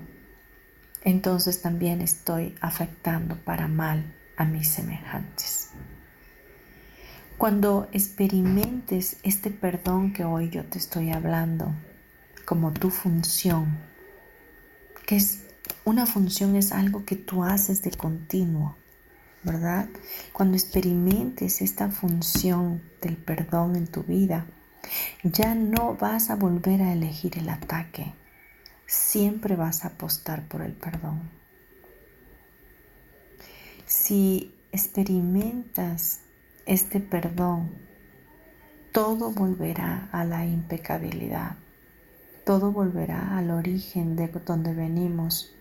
entonces 1.03 1.61
también 1.61 2.01
estoy 2.01 2.55
afectando 2.61 3.35
para 3.35 3.67
mal 3.67 4.15
a 4.37 4.45
mis 4.45 4.69
semejantes. 4.69 5.71
Cuando 7.37 7.89
experimentes 7.91 9.17
este 9.25 9.51
perdón 9.51 10.13
que 10.13 10.23
hoy 10.23 10.49
yo 10.49 10.65
te 10.67 10.79
estoy 10.79 11.11
hablando 11.11 11.75
como 12.45 12.73
tu 12.73 12.91
función, 12.91 13.77
que 15.05 15.17
es 15.17 15.43
una 15.85 16.07
función 16.07 16.55
es 16.55 16.71
algo 16.71 17.05
que 17.05 17.17
tú 17.17 17.43
haces 17.43 17.83
de 17.83 17.91
continuo, 17.91 18.77
¿verdad? 19.47 19.89
Cuando 20.33 20.57
experimentes 20.57 21.63
esta 21.63 21.89
función 21.89 22.83
del 23.01 23.17
perdón 23.17 23.77
en 23.77 23.87
tu 23.87 24.03
vida, 24.03 24.45
ya 25.23 25.55
no 25.55 25.95
vas 25.95 26.31
a 26.31 26.37
volver 26.37 26.83
a 26.83 26.93
elegir 26.93 27.39
el 27.39 27.49
ataque, 27.49 28.13
siempre 28.87 29.57
vas 29.57 29.85
a 29.85 29.89
apostar 29.89 30.47
por 30.49 30.63
el 30.63 30.73
perdón. 30.73 31.31
Si 33.87 34.53
experimentas 34.73 36.21
este 36.67 36.99
perdón, 36.99 37.71
todo 38.93 39.31
volverá 39.31 40.09
a 40.11 40.25
la 40.25 40.45
impecabilidad, 40.45 41.57
todo 42.45 42.73
volverá 42.73 43.39
al 43.39 43.53
origen 43.53 44.17
de 44.17 44.27
donde 44.29 44.75
venimos, 44.75 45.55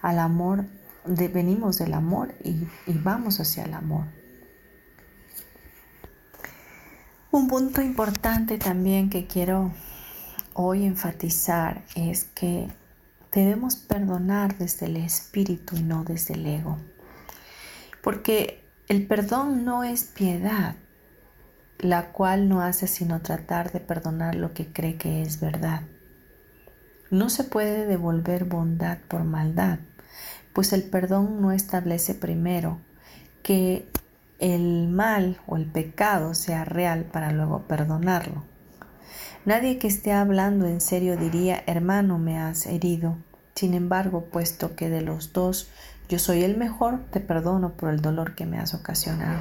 al 0.00 0.18
amor 0.18 0.64
venimos 1.04 1.78
del 1.78 1.94
amor 1.94 2.34
y, 2.44 2.66
y 2.86 2.98
vamos 3.02 3.40
hacia 3.40 3.64
el 3.64 3.74
amor. 3.74 4.06
Un 7.32 7.46
punto 7.46 7.80
importante 7.80 8.58
también 8.58 9.08
que 9.08 9.26
quiero 9.26 9.72
hoy 10.54 10.84
enfatizar 10.84 11.84
es 11.94 12.24
que 12.24 12.68
debemos 13.32 13.76
perdonar 13.76 14.58
desde 14.58 14.86
el 14.86 14.96
espíritu 14.96 15.76
y 15.76 15.82
no 15.82 16.04
desde 16.04 16.34
el 16.34 16.46
ego. 16.46 16.78
Porque 18.02 18.64
el 18.88 19.06
perdón 19.06 19.64
no 19.64 19.84
es 19.84 20.04
piedad, 20.04 20.74
la 21.78 22.10
cual 22.12 22.48
no 22.48 22.62
hace 22.62 22.86
sino 22.86 23.20
tratar 23.20 23.70
de 23.70 23.80
perdonar 23.80 24.34
lo 24.34 24.52
que 24.52 24.72
cree 24.72 24.96
que 24.96 25.22
es 25.22 25.40
verdad. 25.40 25.82
No 27.10 27.30
se 27.30 27.44
puede 27.44 27.86
devolver 27.86 28.44
bondad 28.44 28.98
por 29.08 29.24
maldad, 29.24 29.78
pues 30.52 30.72
el 30.72 30.84
perdón 30.84 31.40
no 31.40 31.52
establece 31.52 32.14
primero 32.14 32.78
que 33.42 33.88
el 34.38 34.88
mal 34.88 35.40
o 35.46 35.56
el 35.56 35.66
pecado 35.66 36.34
sea 36.34 36.64
real 36.64 37.04
para 37.04 37.32
luego 37.32 37.62
perdonarlo. 37.68 38.44
Nadie 39.44 39.78
que 39.78 39.88
esté 39.88 40.12
hablando 40.12 40.66
en 40.66 40.80
serio 40.80 41.16
diría, 41.16 41.62
hermano, 41.66 42.18
me 42.18 42.38
has 42.38 42.66
herido. 42.66 43.16
Sin 43.54 43.74
embargo, 43.74 44.26
puesto 44.26 44.76
que 44.76 44.90
de 44.90 45.02
los 45.02 45.32
dos 45.32 45.70
yo 46.08 46.18
soy 46.18 46.42
el 46.42 46.56
mejor, 46.56 47.04
te 47.10 47.20
perdono 47.20 47.74
por 47.74 47.90
el 47.90 48.00
dolor 48.00 48.34
que 48.34 48.44
me 48.44 48.58
has 48.58 48.74
ocasionado. 48.74 49.40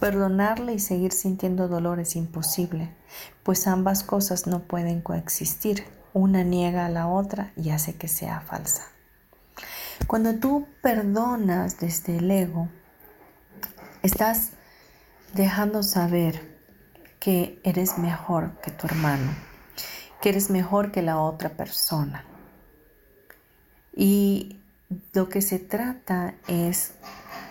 Perdonarle 0.00 0.74
y 0.74 0.78
seguir 0.78 1.12
sintiendo 1.12 1.68
dolor 1.68 2.00
es 2.00 2.16
imposible, 2.16 2.90
pues 3.42 3.66
ambas 3.66 4.02
cosas 4.02 4.46
no 4.46 4.60
pueden 4.60 5.00
coexistir. 5.00 5.84
Una 6.12 6.44
niega 6.44 6.86
a 6.86 6.88
la 6.88 7.08
otra 7.08 7.52
y 7.56 7.70
hace 7.70 7.96
que 7.96 8.06
sea 8.08 8.40
falsa. 8.40 8.93
Cuando 10.06 10.34
tú 10.34 10.66
perdonas 10.82 11.78
desde 11.78 12.18
el 12.18 12.30
ego, 12.30 12.68
estás 14.02 14.50
dejando 15.34 15.82
saber 15.82 16.54
que 17.18 17.58
eres 17.64 17.96
mejor 17.98 18.60
que 18.60 18.70
tu 18.70 18.86
hermano, 18.86 19.34
que 20.20 20.28
eres 20.28 20.50
mejor 20.50 20.92
que 20.92 21.02
la 21.02 21.18
otra 21.18 21.50
persona. 21.50 22.24
Y 23.96 24.60
lo 25.14 25.28
que 25.28 25.40
se 25.40 25.58
trata 25.58 26.34
es 26.48 26.92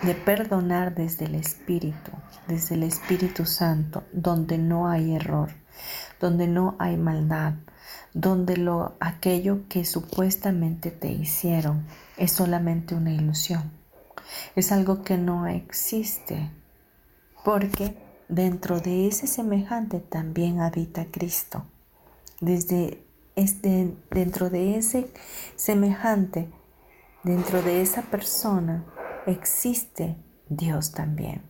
de 0.02 0.14
perdonar 0.14 0.94
desde 0.94 1.24
el 1.24 1.34
Espíritu, 1.34 2.12
desde 2.46 2.76
el 2.76 2.84
Espíritu 2.84 3.46
Santo, 3.46 4.04
donde 4.12 4.58
no 4.58 4.88
hay 4.88 5.14
error, 5.14 5.50
donde 6.20 6.46
no 6.46 6.76
hay 6.78 6.96
maldad, 6.96 7.54
donde 8.12 8.56
lo 8.56 8.96
aquello 9.00 9.66
que 9.68 9.84
supuestamente 9.84 10.90
te 10.90 11.10
hicieron 11.10 11.84
es 12.16 12.32
solamente 12.32 12.94
una 12.94 13.12
ilusión. 13.12 13.72
Es 14.56 14.72
algo 14.72 15.02
que 15.02 15.18
no 15.18 15.46
existe, 15.46 16.50
porque 17.44 17.96
dentro 18.28 18.80
de 18.80 19.08
ese 19.08 19.26
semejante 19.26 20.00
también 20.00 20.60
habita 20.60 21.06
Cristo. 21.10 21.64
Desde 22.40 23.04
este, 23.36 23.96
dentro 24.10 24.50
de 24.50 24.76
ese 24.76 25.12
semejante, 25.56 26.50
dentro 27.22 27.62
de 27.62 27.82
esa 27.82 28.02
persona, 28.02 28.84
existe 29.26 30.16
Dios 30.48 30.92
también. 30.92 31.42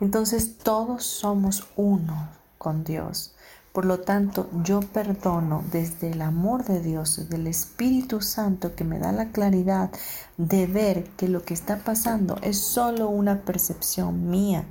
Entonces 0.00 0.58
todos 0.58 1.04
somos 1.04 1.68
uno 1.76 2.30
con 2.58 2.84
Dios. 2.84 3.35
Por 3.76 3.84
lo 3.84 4.00
tanto, 4.00 4.48
yo 4.64 4.80
perdono 4.80 5.62
desde 5.70 6.10
el 6.10 6.22
amor 6.22 6.64
de 6.64 6.80
Dios, 6.80 7.28
del 7.28 7.46
Espíritu 7.46 8.22
Santo 8.22 8.74
que 8.74 8.84
me 8.84 8.98
da 8.98 9.12
la 9.12 9.32
claridad 9.32 9.90
de 10.38 10.66
ver 10.66 11.04
que 11.18 11.28
lo 11.28 11.42
que 11.42 11.52
está 11.52 11.80
pasando 11.80 12.38
es 12.40 12.58
solo 12.58 13.10
una 13.10 13.42
percepción 13.42 14.30
mía. 14.30 14.64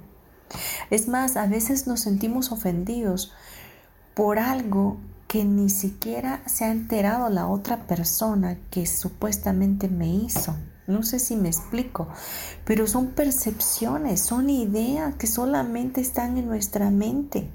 Es 0.89 1.07
más, 1.07 1.37
a 1.37 1.45
veces 1.45 1.85
nos 1.85 1.99
sentimos 1.99 2.51
ofendidos 2.51 3.31
por 4.15 4.39
algo 4.39 4.97
que 5.27 5.45
ni 5.45 5.69
siquiera 5.69 6.41
se 6.47 6.65
ha 6.65 6.71
enterado 6.71 7.29
la 7.29 7.47
otra 7.47 7.85
persona 7.85 8.57
que 8.71 8.87
supuestamente 8.87 9.87
me 9.87 10.07
hizo. 10.07 10.55
No 10.87 11.03
sé 11.03 11.19
si 11.19 11.35
me 11.35 11.49
explico, 11.49 12.07
pero 12.65 12.87
son 12.87 13.09
percepciones, 13.09 14.21
son 14.21 14.49
ideas 14.49 15.13
que 15.13 15.27
solamente 15.27 16.01
están 16.01 16.39
en 16.39 16.47
nuestra 16.47 16.89
mente. 16.89 17.51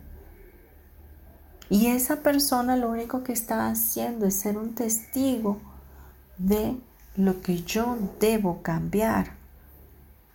Y 1.71 1.87
esa 1.87 2.16
persona 2.16 2.77
lo 2.77 2.91
único 2.91 3.23
que 3.23 3.33
está 3.33 3.68
haciendo 3.68 4.27
es 4.27 4.35
ser 4.35 4.59
un 4.59 4.75
testigo 4.75 5.61
de 6.37 6.77
lo 7.14 7.41
que 7.41 7.62
yo 7.62 7.97
debo 8.18 8.61
cambiar, 8.61 9.37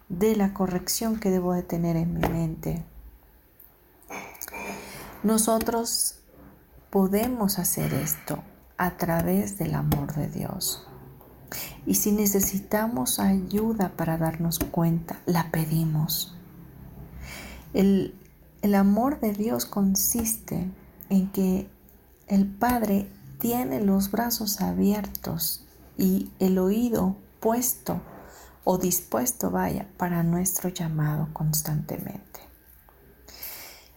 de 0.07 0.37
la 0.37 0.53
corrección 0.53 1.19
que 1.19 1.29
debo 1.29 1.53
de 1.53 1.61
tener 1.61 1.97
en 1.97 2.13
mi 2.13 2.21
mente. 2.21 2.85
Nosotros 5.23 6.19
podemos 6.89 7.59
hacer 7.59 7.93
esto 7.93 8.41
a 8.77 8.91
través 8.91 9.57
del 9.57 9.75
amor 9.75 10.13
de 10.15 10.29
Dios. 10.29 10.87
Y 11.85 11.95
si 11.95 12.13
necesitamos 12.13 13.19
ayuda 13.19 13.89
para 13.97 14.17
darnos 14.17 14.59
cuenta, 14.59 15.19
la 15.25 15.51
pedimos. 15.51 16.33
El, 17.73 18.15
el 18.61 18.75
amor 18.75 19.19
de 19.19 19.33
Dios 19.33 19.65
consiste 19.65 20.69
en 21.09 21.31
que 21.31 21.69
el 22.27 22.47
Padre 22.47 23.09
tiene 23.39 23.81
los 23.81 24.11
brazos 24.11 24.61
abiertos 24.61 25.65
y 25.97 26.31
el 26.39 26.57
oído 26.57 27.15
puesto 27.39 28.01
o 28.63 28.77
dispuesto, 28.77 29.51
vaya, 29.51 29.87
para 29.97 30.23
nuestro 30.23 30.69
llamado 30.69 31.29
constantemente. 31.33 32.39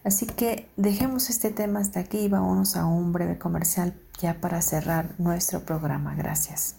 Así 0.03 0.25
que 0.25 0.71
dejemos 0.77 1.29
este 1.29 1.49
tema 1.49 1.79
hasta 1.79 1.99
aquí 1.99 2.19
y 2.19 2.29
vámonos 2.29 2.75
a 2.75 2.85
un 2.85 3.11
breve 3.11 3.37
comercial 3.37 3.99
ya 4.19 4.39
para 4.39 4.61
cerrar 4.61 5.15
nuestro 5.17 5.61
programa. 5.61 6.15
Gracias. 6.15 6.78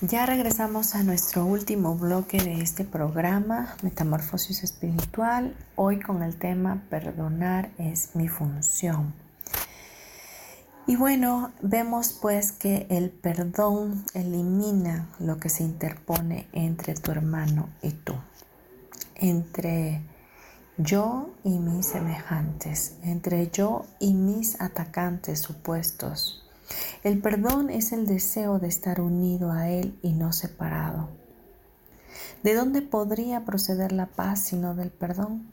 Ya 0.00 0.26
regresamos 0.26 0.94
a 0.94 1.02
nuestro 1.02 1.44
último 1.44 1.96
bloque 1.96 2.38
de 2.38 2.60
este 2.60 2.84
programa, 2.84 3.74
Metamorfosis 3.82 4.62
Espiritual, 4.62 5.56
hoy 5.74 5.98
con 5.98 6.22
el 6.22 6.36
tema 6.36 6.84
Perdonar 6.88 7.72
es 7.78 8.14
mi 8.14 8.28
función. 8.28 9.12
Y 10.86 10.94
bueno, 10.94 11.50
vemos 11.62 12.16
pues 12.22 12.52
que 12.52 12.86
el 12.90 13.10
perdón 13.10 14.04
elimina 14.14 15.08
lo 15.18 15.38
que 15.38 15.48
se 15.48 15.64
interpone 15.64 16.46
entre 16.52 16.94
tu 16.94 17.10
hermano 17.10 17.68
y 17.82 17.90
tú, 17.90 18.14
entre 19.16 20.00
yo 20.76 21.30
y 21.42 21.58
mis 21.58 21.86
semejantes, 21.86 22.94
entre 23.02 23.50
yo 23.50 23.84
y 23.98 24.14
mis 24.14 24.60
atacantes 24.60 25.40
supuestos. 25.40 26.47
El 27.04 27.20
perdón 27.20 27.70
es 27.70 27.92
el 27.92 28.06
deseo 28.06 28.58
de 28.58 28.66
estar 28.66 29.00
unido 29.00 29.52
a 29.52 29.68
Él 29.68 29.96
y 30.02 30.12
no 30.12 30.32
separado. 30.32 31.08
¿De 32.42 32.54
dónde 32.54 32.82
podría 32.82 33.44
proceder 33.44 33.92
la 33.92 34.06
paz 34.06 34.40
sino 34.40 34.74
del 34.74 34.90
perdón? 34.90 35.46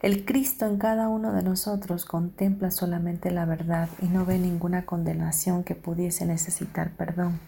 El 0.00 0.24
Cristo 0.24 0.66
en 0.66 0.76
cada 0.78 1.08
uno 1.08 1.32
de 1.32 1.42
nosotros 1.42 2.04
contempla 2.04 2.70
solamente 2.70 3.30
la 3.30 3.46
verdad 3.46 3.88
y 4.00 4.06
no 4.06 4.24
ve 4.24 4.38
ninguna 4.38 4.86
condenación 4.86 5.64
que 5.64 5.74
pudiese 5.74 6.24
necesitar 6.24 6.92
perdón. 6.92 7.40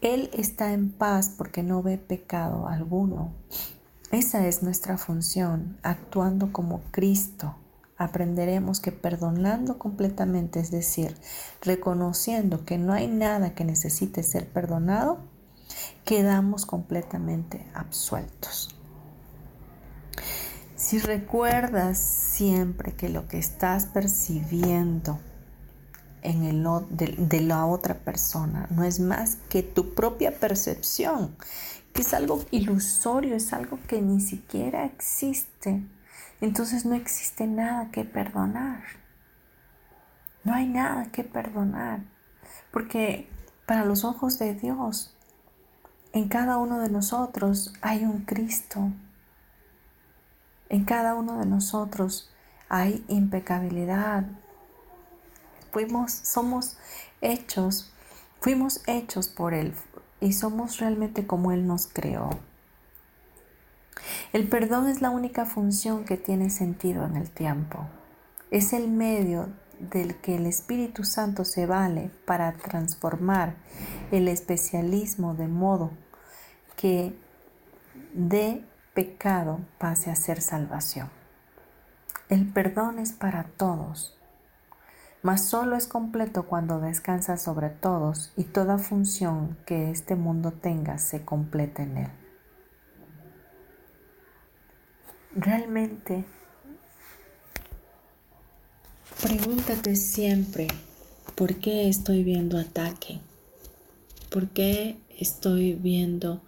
Él 0.00 0.30
está 0.32 0.72
en 0.72 0.90
paz 0.90 1.32
porque 1.36 1.62
no 1.62 1.82
ve 1.82 1.98
pecado 1.98 2.66
alguno. 2.66 3.32
Esa 4.10 4.46
es 4.46 4.62
nuestra 4.62 4.96
función, 4.96 5.76
actuando 5.82 6.52
como 6.52 6.80
Cristo. 6.92 7.54
Aprenderemos 7.98 8.78
que 8.78 8.92
perdonando 8.92 9.78
completamente, 9.78 10.60
es 10.60 10.70
decir, 10.70 11.16
reconociendo 11.60 12.64
que 12.64 12.78
no 12.78 12.92
hay 12.92 13.08
nada 13.08 13.54
que 13.54 13.64
necesite 13.64 14.22
ser 14.22 14.48
perdonado, 14.48 15.18
quedamos 16.04 16.64
completamente 16.64 17.66
absueltos. 17.74 18.74
Si 20.76 21.00
recuerdas 21.00 21.98
siempre 21.98 22.92
que 22.92 23.08
lo 23.08 23.26
que 23.26 23.38
estás 23.38 23.86
percibiendo 23.86 25.18
en 26.22 26.44
el, 26.44 26.64
de, 26.90 27.16
de 27.18 27.40
la 27.40 27.66
otra 27.66 27.94
persona 27.94 28.68
no 28.70 28.84
es 28.84 29.00
más 29.00 29.38
que 29.48 29.64
tu 29.64 29.94
propia 29.94 30.38
percepción, 30.38 31.36
que 31.92 32.02
es 32.02 32.14
algo 32.14 32.44
ilusorio, 32.52 33.34
es 33.34 33.52
algo 33.52 33.78
que 33.88 34.00
ni 34.00 34.20
siquiera 34.20 34.84
existe, 34.84 35.82
entonces 36.40 36.84
no 36.84 36.94
existe 36.94 37.46
nada 37.46 37.90
que 37.90 38.04
perdonar. 38.04 38.82
No 40.44 40.54
hay 40.54 40.66
nada 40.66 41.06
que 41.12 41.24
perdonar, 41.24 42.00
porque 42.70 43.28
para 43.66 43.84
los 43.84 44.04
ojos 44.04 44.38
de 44.38 44.54
Dios, 44.54 45.16
en 46.12 46.28
cada 46.28 46.58
uno 46.58 46.78
de 46.78 46.88
nosotros 46.88 47.74
hay 47.82 48.04
un 48.04 48.22
Cristo 48.22 48.92
en 50.68 50.84
cada 50.84 51.14
uno 51.14 51.38
de 51.38 51.46
nosotros 51.46 52.30
hay 52.68 53.04
impecabilidad. 53.08 54.26
Fuimos, 55.72 56.12
somos 56.12 56.76
hechos, 57.20 57.92
fuimos 58.40 58.82
hechos 58.86 59.28
por 59.28 59.54
Él 59.54 59.74
y 60.20 60.32
somos 60.32 60.78
realmente 60.78 61.26
como 61.26 61.52
Él 61.52 61.66
nos 61.66 61.86
creó. 61.86 62.30
El 64.32 64.48
perdón 64.48 64.88
es 64.88 65.00
la 65.00 65.10
única 65.10 65.46
función 65.46 66.04
que 66.04 66.16
tiene 66.16 66.50
sentido 66.50 67.04
en 67.04 67.16
el 67.16 67.30
tiempo. 67.30 67.86
Es 68.50 68.72
el 68.72 68.88
medio 68.88 69.48
del 69.78 70.16
que 70.16 70.36
el 70.36 70.46
Espíritu 70.46 71.04
Santo 71.04 71.44
se 71.44 71.66
vale 71.66 72.10
para 72.24 72.52
transformar 72.52 73.54
el 74.10 74.28
especialismo 74.28 75.34
de 75.34 75.48
modo 75.48 75.90
que 76.76 77.16
dé 78.14 78.64
pecado 78.94 79.60
pase 79.78 80.10
a 80.10 80.16
ser 80.16 80.40
salvación. 80.40 81.10
El 82.28 82.52
perdón 82.52 82.98
es 82.98 83.12
para 83.12 83.44
todos. 83.44 84.14
mas 85.20 85.44
solo 85.44 85.74
es 85.76 85.88
completo 85.88 86.44
cuando 86.44 86.78
descansa 86.78 87.36
sobre 87.38 87.70
todos 87.70 88.32
y 88.36 88.44
toda 88.44 88.78
función 88.78 89.58
que 89.66 89.90
este 89.90 90.14
mundo 90.14 90.52
tenga 90.52 90.98
se 90.98 91.24
completa 91.24 91.82
en 91.82 91.96
él. 91.98 92.27
Realmente, 95.36 96.24
pregúntate 99.22 99.94
siempre, 99.94 100.68
¿por 101.34 101.56
qué 101.56 101.88
estoy 101.88 102.24
viendo 102.24 102.58
ataque? 102.58 103.20
¿Por 104.30 104.48
qué 104.48 104.96
estoy 105.18 105.74
viendo 105.74 106.42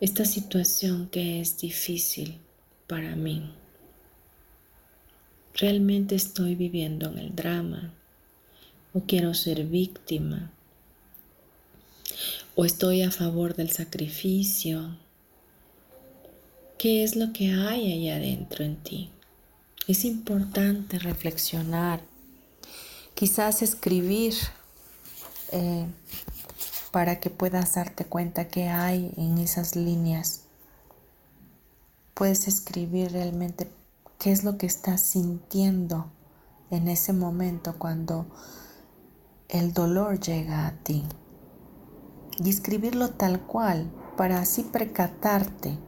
esta 0.00 0.26
situación 0.26 1.08
que 1.08 1.40
es 1.40 1.56
difícil 1.56 2.38
para 2.86 3.16
mí? 3.16 3.50
¿Realmente 5.54 6.14
estoy 6.14 6.54
viviendo 6.56 7.08
en 7.08 7.18
el 7.18 7.34
drama? 7.34 7.94
¿O 8.92 9.00
quiero 9.00 9.32
ser 9.32 9.64
víctima? 9.64 10.52
¿O 12.54 12.66
estoy 12.66 13.00
a 13.00 13.10
favor 13.10 13.56
del 13.56 13.70
sacrificio? 13.70 15.05
¿Qué 16.86 17.02
es 17.02 17.16
lo 17.16 17.32
que 17.32 17.50
hay 17.50 17.90
ahí 17.90 18.10
adentro 18.10 18.64
en 18.64 18.76
ti? 18.76 19.10
Es 19.88 20.04
importante 20.04 21.00
reflexionar, 21.00 22.00
quizás 23.16 23.60
escribir 23.60 24.34
eh, 25.50 25.84
para 26.92 27.18
que 27.18 27.28
puedas 27.28 27.74
darte 27.74 28.04
cuenta 28.04 28.46
qué 28.46 28.68
hay 28.68 29.12
en 29.16 29.38
esas 29.38 29.74
líneas. 29.74 30.42
Puedes 32.14 32.46
escribir 32.46 33.10
realmente 33.10 33.68
qué 34.20 34.30
es 34.30 34.44
lo 34.44 34.56
que 34.56 34.66
estás 34.66 35.00
sintiendo 35.00 36.06
en 36.70 36.86
ese 36.86 37.12
momento 37.12 37.74
cuando 37.78 38.26
el 39.48 39.72
dolor 39.72 40.20
llega 40.20 40.68
a 40.68 40.76
ti. 40.84 41.02
Y 42.38 42.48
escribirlo 42.48 43.10
tal 43.10 43.40
cual 43.40 43.90
para 44.16 44.38
así 44.38 44.62
precatarte 44.62 45.84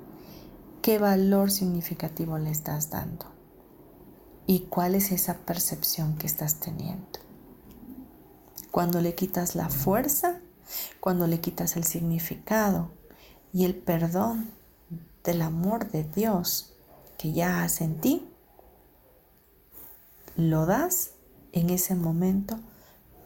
qué 0.89 0.99
valor 0.99 1.51
significativo 1.51 2.39
le 2.39 2.51
estás 2.51 2.89
dando 2.89 3.26
y 4.47 4.61
cuál 4.70 4.95
es 4.95 5.12
esa 5.12 5.34
percepción 5.34 6.16
que 6.16 6.26
estás 6.26 6.61
teniendo. 6.61 7.18
Cuando 8.70 9.03
le 9.03 9.14
quitas 9.14 9.55
la 9.55 9.68
fuerza, 9.68 10.41
cuando 10.99 11.26
le 11.26 11.43
quitas 11.43 11.76
el 11.76 11.84
significado 11.84 12.91
y 13.53 13.66
el 13.66 13.74
perdón 13.74 14.51
del 15.24 15.43
amor 15.43 15.91
de 15.91 16.05
Dios, 16.05 16.72
que 17.18 17.34
ya 17.34 17.62
has 17.62 17.82
en 17.82 18.01
ti, 18.01 18.26
lo 20.36 20.64
das 20.64 21.11
en 21.53 21.68
ese 21.68 21.97
momento 21.97 22.59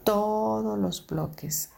todos 0.03 0.77
los 0.77 1.07
bloques 1.07 1.69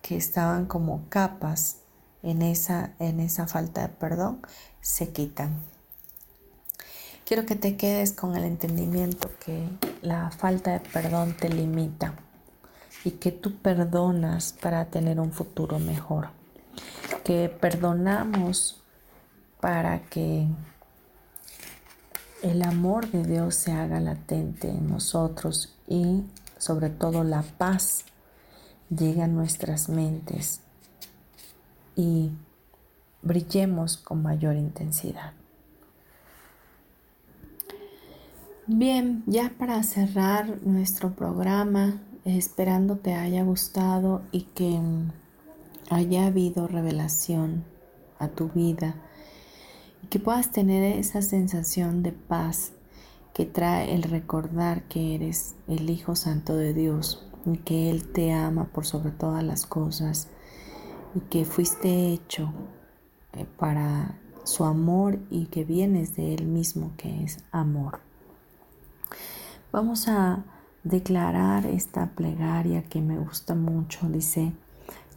que 0.00 0.16
estaban 0.16 0.64
como 0.64 1.10
capas 1.10 1.79
en 2.22 2.42
esa, 2.42 2.92
en 2.98 3.20
esa 3.20 3.46
falta 3.46 3.82
de 3.82 3.88
perdón 3.88 4.40
se 4.80 5.10
quitan. 5.10 5.62
Quiero 7.24 7.46
que 7.46 7.54
te 7.54 7.76
quedes 7.76 8.12
con 8.12 8.36
el 8.36 8.44
entendimiento 8.44 9.30
que 9.44 9.68
la 10.02 10.30
falta 10.30 10.72
de 10.72 10.80
perdón 10.80 11.36
te 11.38 11.48
limita 11.48 12.14
y 13.04 13.12
que 13.12 13.30
tú 13.30 13.56
perdonas 13.56 14.52
para 14.52 14.86
tener 14.86 15.20
un 15.20 15.32
futuro 15.32 15.78
mejor. 15.78 16.30
Que 17.24 17.48
perdonamos 17.48 18.82
para 19.60 20.00
que 20.00 20.48
el 22.42 22.62
amor 22.62 23.10
de 23.10 23.24
Dios 23.24 23.54
se 23.54 23.72
haga 23.72 24.00
latente 24.00 24.68
en 24.68 24.88
nosotros 24.88 25.76
y 25.86 26.24
sobre 26.58 26.90
todo 26.90 27.22
la 27.22 27.42
paz 27.42 28.04
llegue 28.88 29.22
a 29.22 29.28
nuestras 29.28 29.88
mentes 29.88 30.62
y 32.00 32.30
brillemos 33.20 33.98
con 33.98 34.22
mayor 34.22 34.56
intensidad. 34.56 35.34
Bien, 38.66 39.22
ya 39.26 39.52
para 39.58 39.82
cerrar 39.82 40.62
nuestro 40.62 41.14
programa, 41.14 42.00
esperando 42.24 42.96
te 42.96 43.12
haya 43.12 43.42
gustado 43.42 44.22
y 44.32 44.42
que 44.54 44.80
haya 45.90 46.26
habido 46.26 46.68
revelación 46.68 47.64
a 48.18 48.28
tu 48.28 48.48
vida 48.48 48.94
y 50.02 50.06
que 50.06 50.20
puedas 50.20 50.52
tener 50.52 50.82
esa 50.96 51.20
sensación 51.20 52.02
de 52.02 52.12
paz 52.12 52.72
que 53.34 53.44
trae 53.44 53.94
el 53.94 54.04
recordar 54.04 54.84
que 54.84 55.16
eres 55.16 55.54
el 55.68 55.90
Hijo 55.90 56.16
Santo 56.16 56.56
de 56.56 56.72
Dios 56.72 57.26
y 57.44 57.58
que 57.58 57.90
Él 57.90 58.10
te 58.10 58.32
ama 58.32 58.66
por 58.72 58.86
sobre 58.86 59.10
todas 59.10 59.44
las 59.44 59.66
cosas 59.66 60.28
y 61.14 61.20
que 61.20 61.44
fuiste 61.44 62.12
hecho 62.12 62.52
eh, 63.32 63.46
para 63.58 64.18
su 64.44 64.64
amor 64.64 65.18
y 65.30 65.46
que 65.46 65.64
vienes 65.64 66.16
de 66.16 66.34
Él 66.34 66.46
mismo 66.46 66.92
que 66.96 67.24
es 67.24 67.44
amor. 67.52 68.00
Vamos 69.72 70.08
a 70.08 70.44
declarar 70.82 71.66
esta 71.66 72.06
plegaria 72.10 72.82
que 72.82 73.00
me 73.00 73.18
gusta 73.18 73.54
mucho. 73.54 74.08
Dice, 74.08 74.52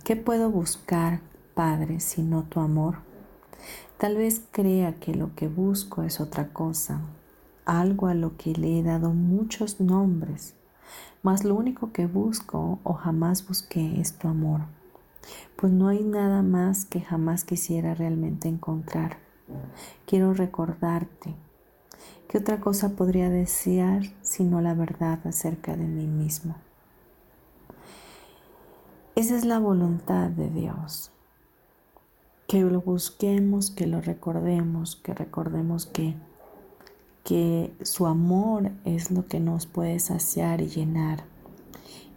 ¿qué 0.03 0.15
puedo 0.15 0.51
buscar, 0.51 1.21
Padre, 1.55 1.99
sino 1.99 2.43
tu 2.43 2.59
amor? 2.59 2.97
Tal 3.97 4.17
vez 4.17 4.41
crea 4.51 4.95
que 4.95 5.15
lo 5.15 5.33
que 5.35 5.47
busco 5.47 6.03
es 6.03 6.19
otra 6.19 6.49
cosa, 6.49 7.01
algo 7.65 8.07
a 8.07 8.13
lo 8.13 8.35
que 8.35 8.53
le 8.53 8.79
he 8.79 8.83
dado 8.83 9.11
muchos 9.11 9.79
nombres, 9.79 10.55
mas 11.21 11.45
lo 11.45 11.55
único 11.55 11.93
que 11.93 12.05
busco 12.05 12.79
o 12.83 12.93
jamás 12.93 13.47
busqué 13.47 14.01
es 14.01 14.17
tu 14.17 14.27
amor, 14.27 14.61
pues 15.55 15.71
no 15.71 15.87
hay 15.87 16.03
nada 16.03 16.41
más 16.41 16.85
que 16.85 17.01
jamás 17.01 17.43
quisiera 17.43 17.93
realmente 17.93 18.47
encontrar. 18.47 19.17
Quiero 20.05 20.33
recordarte. 20.33 21.35
¿Qué 22.27 22.39
otra 22.39 22.59
cosa 22.59 22.95
podría 22.95 23.29
desear 23.29 24.03
sino 24.21 24.61
la 24.61 24.73
verdad 24.73 25.19
acerca 25.25 25.75
de 25.75 25.85
mí 25.85 26.07
mismo? 26.07 26.55
Esa 29.15 29.35
es 29.35 29.45
la 29.45 29.59
voluntad 29.59 30.29
de 30.29 30.49
Dios 30.49 31.13
que 32.47 32.61
lo 32.61 32.81
busquemos, 32.81 33.71
que 33.71 33.87
lo 33.87 34.01
recordemos, 34.01 34.95
que 34.97 35.13
recordemos 35.13 35.85
que, 35.85 36.15
que 37.23 37.73
su 37.81 38.05
amor 38.05 38.71
es 38.85 39.11
lo 39.11 39.27
que 39.27 39.39
nos 39.39 39.65
puede 39.65 39.99
saciar 39.99 40.61
y 40.61 40.67
llenar 40.67 41.23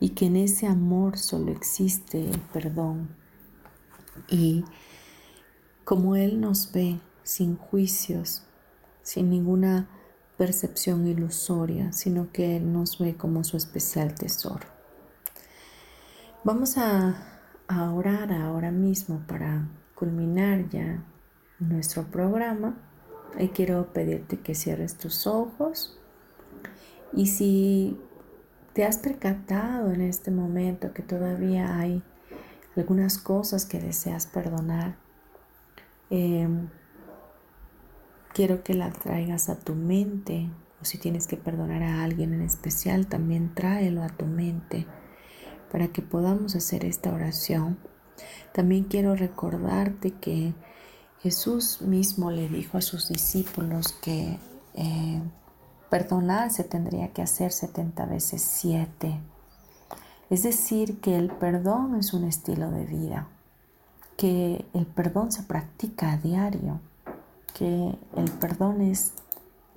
y 0.01 0.11
que 0.11 0.27
en 0.27 0.37
ese 0.37 0.67
amor 0.67 1.19
solo 1.19 1.53
existe 1.53 2.31
el 2.31 2.41
perdón. 2.41 3.09
Y 4.29 4.65
como 5.85 6.17
Él 6.17 6.41
nos 6.41 6.73
ve 6.73 7.01
sin 7.23 7.57
juicios, 7.57 8.43
sin 9.03 9.31
ninguna 9.31 9.89
percepción 10.37 11.07
ilusoria, 11.07 11.93
sino 11.93 12.31
que 12.33 12.57
Él 12.57 12.73
nos 12.73 12.99
ve 12.99 13.17
como 13.17 13.45
su 13.45 13.57
especial 13.57 14.15
tesoro. 14.15 14.67
Vamos 16.45 16.77
a, 16.79 17.33
orar 17.69 18.33
ahora 18.33 18.71
mismo 18.71 19.25
para 19.27 19.69
culminar 19.97 20.69
ya 20.69 21.03
nuestro 21.59 22.05
programa, 22.05 22.77
y 23.39 23.49
quiero 23.49 23.93
pedirte 23.93 24.39
que 24.39 24.55
cierres 24.55 24.97
tus 24.97 25.27
ojos 25.27 25.99
y 27.13 27.27
si 27.27 27.99
te 28.77 28.85
has 28.85 28.99
percatado 28.99 29.91
en 29.91 30.03
este 30.03 30.31
momento 30.31 30.93
que 30.93 31.03
todavía 31.03 31.79
hay 31.79 32.03
algunas 32.77 33.17
cosas 33.17 33.65
que 33.65 33.81
deseas 33.81 34.27
perdonar, 34.27 34.97
em, 36.11 36.69
quiero 38.35 38.63
que 38.63 38.75
la 38.75 38.93
traigas 38.93 39.49
a 39.49 39.59
tu 39.59 39.75
mente 39.75 40.51
o 40.83 40.85
si 40.85 40.99
tienes 40.99 41.27
que 41.27 41.39
perdonar 41.39 41.83
a 41.83 42.05
alguien 42.05 42.35
en 42.35 42.43
especial, 42.43 43.07
también 43.07 43.55
tráelo 43.55 44.03
a 44.03 44.11
tu 44.11 44.27
mente 44.27 44.87
para 45.73 45.89
que 45.89 46.03
podamos 46.03 46.55
hacer 46.55 46.85
esta 46.85 47.15
oración. 47.15 47.79
También 48.53 48.85
quiero 48.85 49.17
recordarte 49.17 50.11
que 50.11 50.53
Jesús 51.23 51.81
mismo 51.81 52.31
le 52.31 52.47
dijo 52.51 52.77
a 52.77 52.83
sus 52.83 53.09
discípulos 53.09 53.95
que 54.03 54.39
eh, 54.75 55.23
perdonar 55.97 56.51
se 56.51 56.63
tendría 56.63 57.15
que 57.15 57.23
hacer 57.23 57.53
70 57.53 58.05
veces 58.05 58.43
7. 58.43 59.19
Es 60.29 60.43
decir, 60.43 61.01
que 61.01 61.17
el 61.17 61.31
perdón 61.31 61.95
es 61.95 62.13
un 62.13 62.25
estilo 62.25 62.71
de 62.71 62.85
vida, 62.85 63.29
que 64.19 64.67
el 64.75 64.85
perdón 64.85 65.33
se 65.33 65.45
practica 65.45 66.13
a 66.13 66.19
diario, 66.19 66.81
que 67.55 67.99
el 68.15 68.31
perdón 68.33 68.83
es 68.83 69.15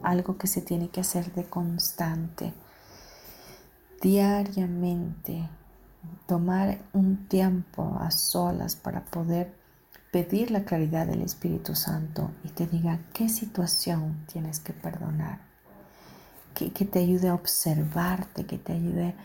algo 0.03 0.38
que 0.38 0.47
se 0.47 0.61
tiene 0.61 0.89
que 0.89 0.99
hacer 0.99 1.32
de 1.34 1.45
constante, 1.45 2.53
diariamente, 4.01 5.47
tomar 6.28 6.80
un 6.91 7.30
tiempo 7.30 7.97
a 8.01 8.11
solas 8.11 8.76
para 8.76 9.05
poder 9.05 9.55
pedir 10.11 10.51
la 10.51 10.65
claridad 10.65 11.07
del 11.07 11.22
Espíritu 11.22 11.76
Santo 11.76 12.32
y 12.43 12.49
te 12.49 12.67
diga 12.67 12.99
qué 13.13 13.30
situación 13.30 14.26
tienes 14.28 14.59
que 14.59 14.74
perdonar, 14.74 15.49
que, 16.68 16.86
te 16.86 16.99
ayude 16.99 17.30
a 17.30 17.34
observarte, 17.34 18.45
que 18.45 18.57
te 18.57 18.74
ayude 18.74 19.16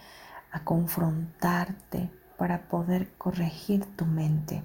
a 0.52 0.62
confrontarte 0.62 2.08
para 2.38 2.68
poder 2.68 3.08
corregir 3.18 3.84
tu 3.96 4.06
mente 4.06 4.62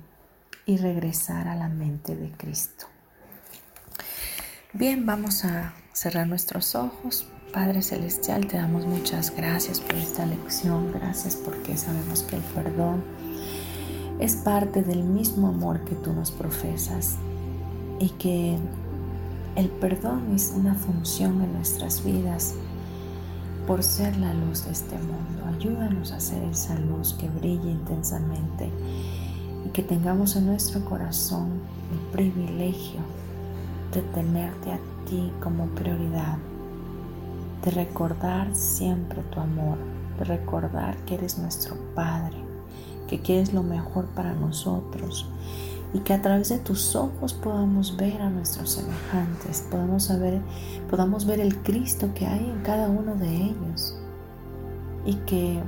y 0.66 0.78
regresar 0.78 1.48
a 1.48 1.56
la 1.56 1.68
mente 1.68 2.16
de 2.16 2.32
Cristo. 2.32 2.86
Bien, 4.74 5.06
vamos 5.06 5.46
a 5.46 5.74
cerrar 5.94 6.28
nuestros 6.28 6.76
ojos. 6.76 7.28
Padre 7.52 7.82
Celestial, 7.82 8.46
te 8.46 8.58
damos 8.58 8.86
muchas 8.86 9.36
gracias 9.36 9.80
por 9.80 9.96
esta 9.96 10.26
lección. 10.28 10.92
Gracias 10.92 11.36
porque 11.36 11.76
sabemos 11.76 12.22
que 12.22 12.36
el 12.36 12.44
perdón 12.44 13.04
es 14.20 14.36
parte 14.36 14.84
del 14.84 15.04
mismo 15.04 15.48
amor 15.48 15.84
que 15.86 15.96
tú 15.96 16.14
nos 16.14 16.30
profesas 16.30 17.18
y 18.00 18.10
que 18.12 18.60
el 19.60 19.68
perdón 19.68 20.34
es 20.34 20.54
una 20.56 20.74
función 20.74 21.42
en 21.42 21.52
nuestras 21.52 22.06
vidas 22.06 22.56
por 23.68 23.84
ser 23.84 24.16
la 24.16 24.34
luz 24.34 24.64
de 24.64 24.72
este 24.72 24.96
mundo. 24.96 25.44
Ayúdanos 25.54 26.14
a 26.14 26.20
ser 26.22 26.42
esa 26.44 26.80
luz 26.80 27.14
que 27.16 27.28
brille 27.28 27.70
intensamente 27.70 28.72
y 29.66 29.70
que 29.72 29.84
tengamos 29.84 30.38
en 30.38 30.46
nuestro 30.46 30.86
corazón 30.86 31.60
el 31.92 32.00
privilegio 32.14 33.02
de 33.94 34.02
tenerte 34.14 34.72
a 34.72 34.80
ti 35.06 35.30
como 35.42 35.66
prioridad, 35.66 36.38
de 37.66 37.72
recordar 37.72 38.56
siempre 38.56 39.22
tu 39.24 39.42
amor, 39.42 39.78
de 40.20 40.24
recordar 40.24 40.96
que 41.00 41.16
eres 41.16 41.38
nuestro 41.38 41.76
Padre, 41.94 42.38
que 43.10 43.20
quieres 43.20 43.52
lo 43.52 43.64
mejor 43.64 44.06
para 44.06 44.34
nosotros 44.34 45.30
y 45.94 46.00
que 46.00 46.14
a 46.14 46.22
través 46.22 46.50
de 46.50 46.60
tus 46.60 46.96
ojos 46.96 47.34
podamos 47.34 47.98
ver 47.98 48.22
a 48.22 48.30
nuestros 48.30 48.72
semejantes, 48.72 49.66
podamos, 49.72 50.04
saber, 50.04 50.42
podamos 50.90 51.26
ver 51.26 51.40
el 51.40 51.58
Cristo 51.58 52.10
que 52.14 52.28
hay 52.28 52.50
en 52.50 52.62
cada 52.62 52.88
uno 52.88 53.16
de 53.16 53.36
ellos 53.36 53.98
y 55.06 55.16
que 55.16 55.60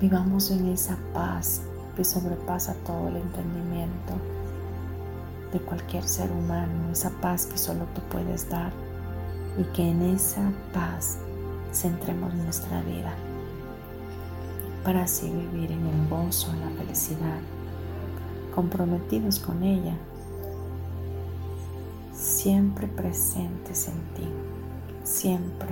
vivamos 0.00 0.50
en 0.50 0.68
esa 0.68 0.98
paz 1.14 1.62
que 1.96 2.04
sobrepasa 2.04 2.74
todo 2.86 3.08
el 3.08 3.16
entendimiento 3.16 4.14
de 5.52 5.60
cualquier 5.60 6.04
ser 6.04 6.30
humano, 6.30 6.90
esa 6.90 7.10
paz 7.20 7.46
que 7.46 7.58
solo 7.58 7.84
tú 7.94 8.00
puedes 8.10 8.48
dar 8.48 8.72
y 9.58 9.64
que 9.74 9.88
en 9.88 10.02
esa 10.02 10.52
paz 10.72 11.18
centremos 11.72 12.34
nuestra 12.34 12.82
vida 12.82 13.14
para 14.84 15.02
así 15.02 15.28
vivir 15.28 15.70
en 15.72 15.86
el 15.86 16.08
gozo, 16.08 16.50
en 16.52 16.60
la 16.60 16.70
felicidad, 16.70 17.38
comprometidos 18.50 19.38
con 19.38 19.62
ella, 19.62 19.94
siempre 22.12 22.86
presentes 22.86 23.88
en 23.88 24.00
ti, 24.14 24.28
siempre 25.04 25.70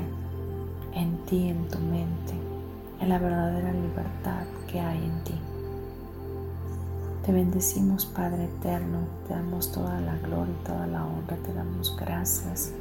en 0.95 1.17
ti, 1.27 1.49
en 1.49 1.69
tu 1.69 1.79
mente, 1.79 2.35
en 3.01 3.09
la 3.09 3.19
verdadera 3.19 3.73
libertad 3.73 4.47
que 4.67 4.81
hay 4.81 5.05
en 5.05 5.25
ti. 5.25 5.35
Te 7.25 7.33
bendecimos, 7.33 8.07
Padre 8.07 8.45
eterno, 8.45 9.01
te 9.27 9.35
damos 9.35 9.71
toda 9.71 10.01
la 10.01 10.17
gloria 10.17 10.55
y 10.59 10.65
toda 10.65 10.87
la 10.87 11.05
honra, 11.05 11.37
te 11.37 11.53
damos 11.53 11.95
gracias, 11.99 12.73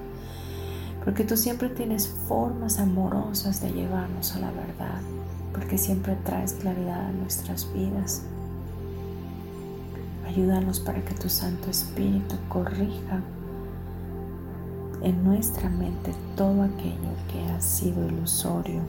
porque 1.04 1.26
tú 1.26 1.36
siempre 1.36 1.70
tienes 1.70 2.08
formas 2.08 2.80
amorosas 2.80 3.62
de 3.62 3.72
llevarnos 3.72 4.36
a 4.36 4.40
la 4.40 4.52
verdad, 4.52 5.02
porque 5.52 5.78
siempre 5.78 6.16
traes 6.24 6.54
claridad 6.54 7.08
a 7.08 7.12
nuestras 7.12 7.72
vidas. 7.74 8.24
Ayúdanos 10.28 10.80
para 10.80 11.04
que 11.04 11.14
tu 11.14 11.30
Santo 11.30 11.70
Espíritu 11.70 12.36
corrija 12.50 13.22
en 15.02 15.24
nuestra 15.24 15.70
mente 15.70 16.14
todo 16.36 16.64
aquello 16.64 17.14
que 17.32 17.42
ha 17.52 17.62
sido 17.62 18.06
ilusorio 18.06 18.82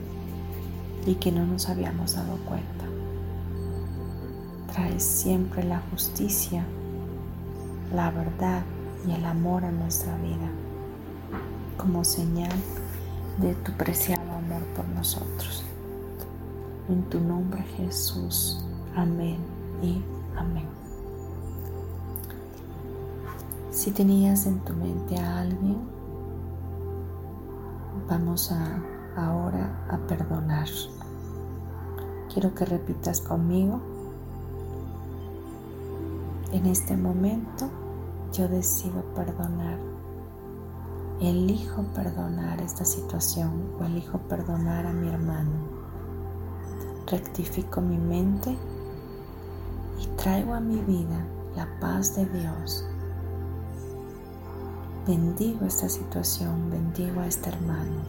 y 1.05 1.15
que 1.15 1.31
no 1.31 1.45
nos 1.45 1.69
habíamos 1.69 2.15
dado 2.15 2.37
cuenta 2.45 2.79
traes 4.73 5.03
siempre 5.03 5.63
la 5.63 5.81
justicia, 5.91 6.63
la 7.93 8.11
verdad 8.11 8.63
y 9.07 9.11
el 9.11 9.25
amor 9.25 9.65
a 9.65 9.71
nuestra 9.71 10.15
vida 10.17 10.49
como 11.77 12.03
señal 12.03 12.51
de 13.37 13.55
tu 13.55 13.71
preciado 13.73 14.31
amor 14.31 14.61
por 14.75 14.87
nosotros. 14.89 15.63
En 16.89 17.03
tu 17.03 17.19
nombre 17.19 17.63
Jesús. 17.77 18.63
Amén 18.95 19.37
y 19.81 20.01
amén. 20.35 20.78
Si 23.79 23.91
tenías 23.91 24.45
en 24.45 24.59
tu 24.59 24.73
mente 24.73 25.17
a 25.17 25.39
alguien, 25.39 25.77
vamos 28.09 28.51
a 28.51 28.83
ahora 29.15 29.87
a 29.89 29.97
perdonar. 29.99 30.67
Quiero 32.27 32.53
que 32.53 32.65
repitas 32.65 33.21
conmigo 33.21 33.79
en 36.51 36.65
este 36.65 36.97
momento 36.97 37.69
yo 38.33 38.49
decido 38.49 39.01
perdonar. 39.15 39.79
Elijo 41.21 41.83
perdonar 41.95 42.61
esta 42.61 42.83
situación 42.83 43.75
o 43.79 43.85
elijo 43.85 44.17
perdonar 44.17 44.87
a 44.87 44.91
mi 44.91 45.07
hermano. 45.07 45.55
Rectifico 47.07 47.79
mi 47.79 47.97
mente 47.97 48.57
y 50.01 50.05
traigo 50.17 50.53
a 50.53 50.59
mi 50.59 50.81
vida 50.81 51.25
la 51.55 51.79
paz 51.79 52.17
de 52.17 52.25
Dios. 52.25 52.85
Bendigo 55.09 55.65
esta 55.65 55.89
situación, 55.89 56.69
bendigo 56.69 57.19
a 57.19 57.25
este 57.25 57.49
hermano 57.49 58.03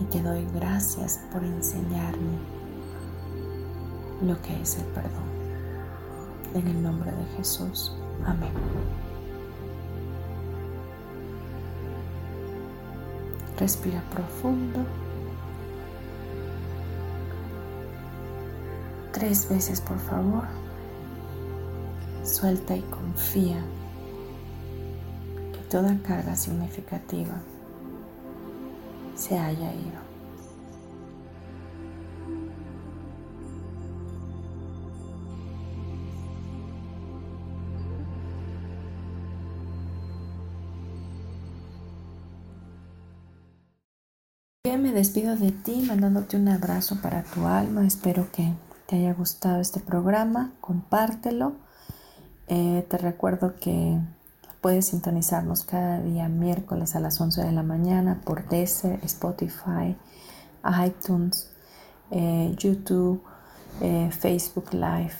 y 0.00 0.04
te 0.04 0.22
doy 0.22 0.46
gracias 0.54 1.20
por 1.30 1.44
enseñarme 1.44 2.38
lo 4.22 4.40
que 4.40 4.58
es 4.58 4.78
el 4.78 4.86
perdón 4.86 5.28
en 6.54 6.66
el 6.66 6.82
nombre 6.82 7.12
de 7.12 7.24
Jesús. 7.36 7.94
Amén. 8.24 8.54
Respira 13.58 14.02
profundo. 14.14 14.78
Tres 19.12 19.46
veces, 19.46 19.82
por 19.82 19.98
favor. 19.98 20.44
Suelta 22.24 22.74
y 22.74 22.80
confía 22.84 23.62
toda 25.70 25.96
carga 26.02 26.34
significativa 26.36 27.40
se 29.14 29.38
haya 29.38 29.72
ido. 29.72 30.10
me 44.78 44.92
despido 44.92 45.36
de 45.36 45.52
ti 45.52 45.84
mandándote 45.86 46.36
un 46.36 46.48
abrazo 46.48 47.00
para 47.02 47.22
tu 47.22 47.46
alma. 47.46 47.86
Espero 47.86 48.30
que 48.32 48.52
te 48.86 48.96
haya 48.96 49.12
gustado 49.12 49.60
este 49.60 49.78
programa. 49.78 50.52
Compártelo. 50.60 51.52
Eh, 52.48 52.86
te 52.88 52.96
recuerdo 52.98 53.56
que 53.60 53.98
puedes 54.60 54.86
sintonizarnos 54.86 55.64
cada 55.64 56.00
día 56.00 56.28
miércoles 56.28 56.96
a 56.96 57.00
las 57.00 57.20
11 57.20 57.44
de 57.44 57.52
la 57.52 57.62
mañana 57.62 58.20
por 58.24 58.48
Deezer, 58.48 58.98
Spotify, 59.04 59.96
iTunes, 60.86 61.50
eh, 62.10 62.54
YouTube, 62.58 63.22
eh, 63.80 64.10
Facebook 64.10 64.72
Live. 64.72 65.12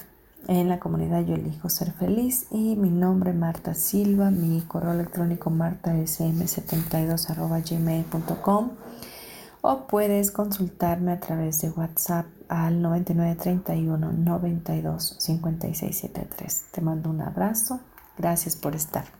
En 0.49 0.69
la 0.69 0.81
comunidad 0.81 1.21
Yo 1.21 1.35
Elijo 1.35 1.69
Ser 1.69 1.93
Feliz 1.93 2.47
y 2.51 2.75
mi 2.75 2.89
nombre 2.89 3.35
Marta 3.35 3.75
Silva, 3.75 4.31
mi 4.31 4.63
correo 4.63 4.93
electrónico 4.93 5.51
martasm72 5.51 7.71
gmail.com 7.71 8.71
o 9.61 9.87
puedes 9.87 10.31
consultarme 10.31 11.13
a 11.13 11.21
través 11.21 11.61
de 11.61 11.69
WhatsApp 11.71 12.25
al 12.49 12.81
9931 12.81 14.13
92 14.13 15.17
5673. 15.19 16.65
Te 16.73 16.81
mando 16.81 17.11
un 17.11 17.21
abrazo. 17.21 17.81
Gracias 18.17 18.57
por 18.57 18.75
estar. 18.75 19.20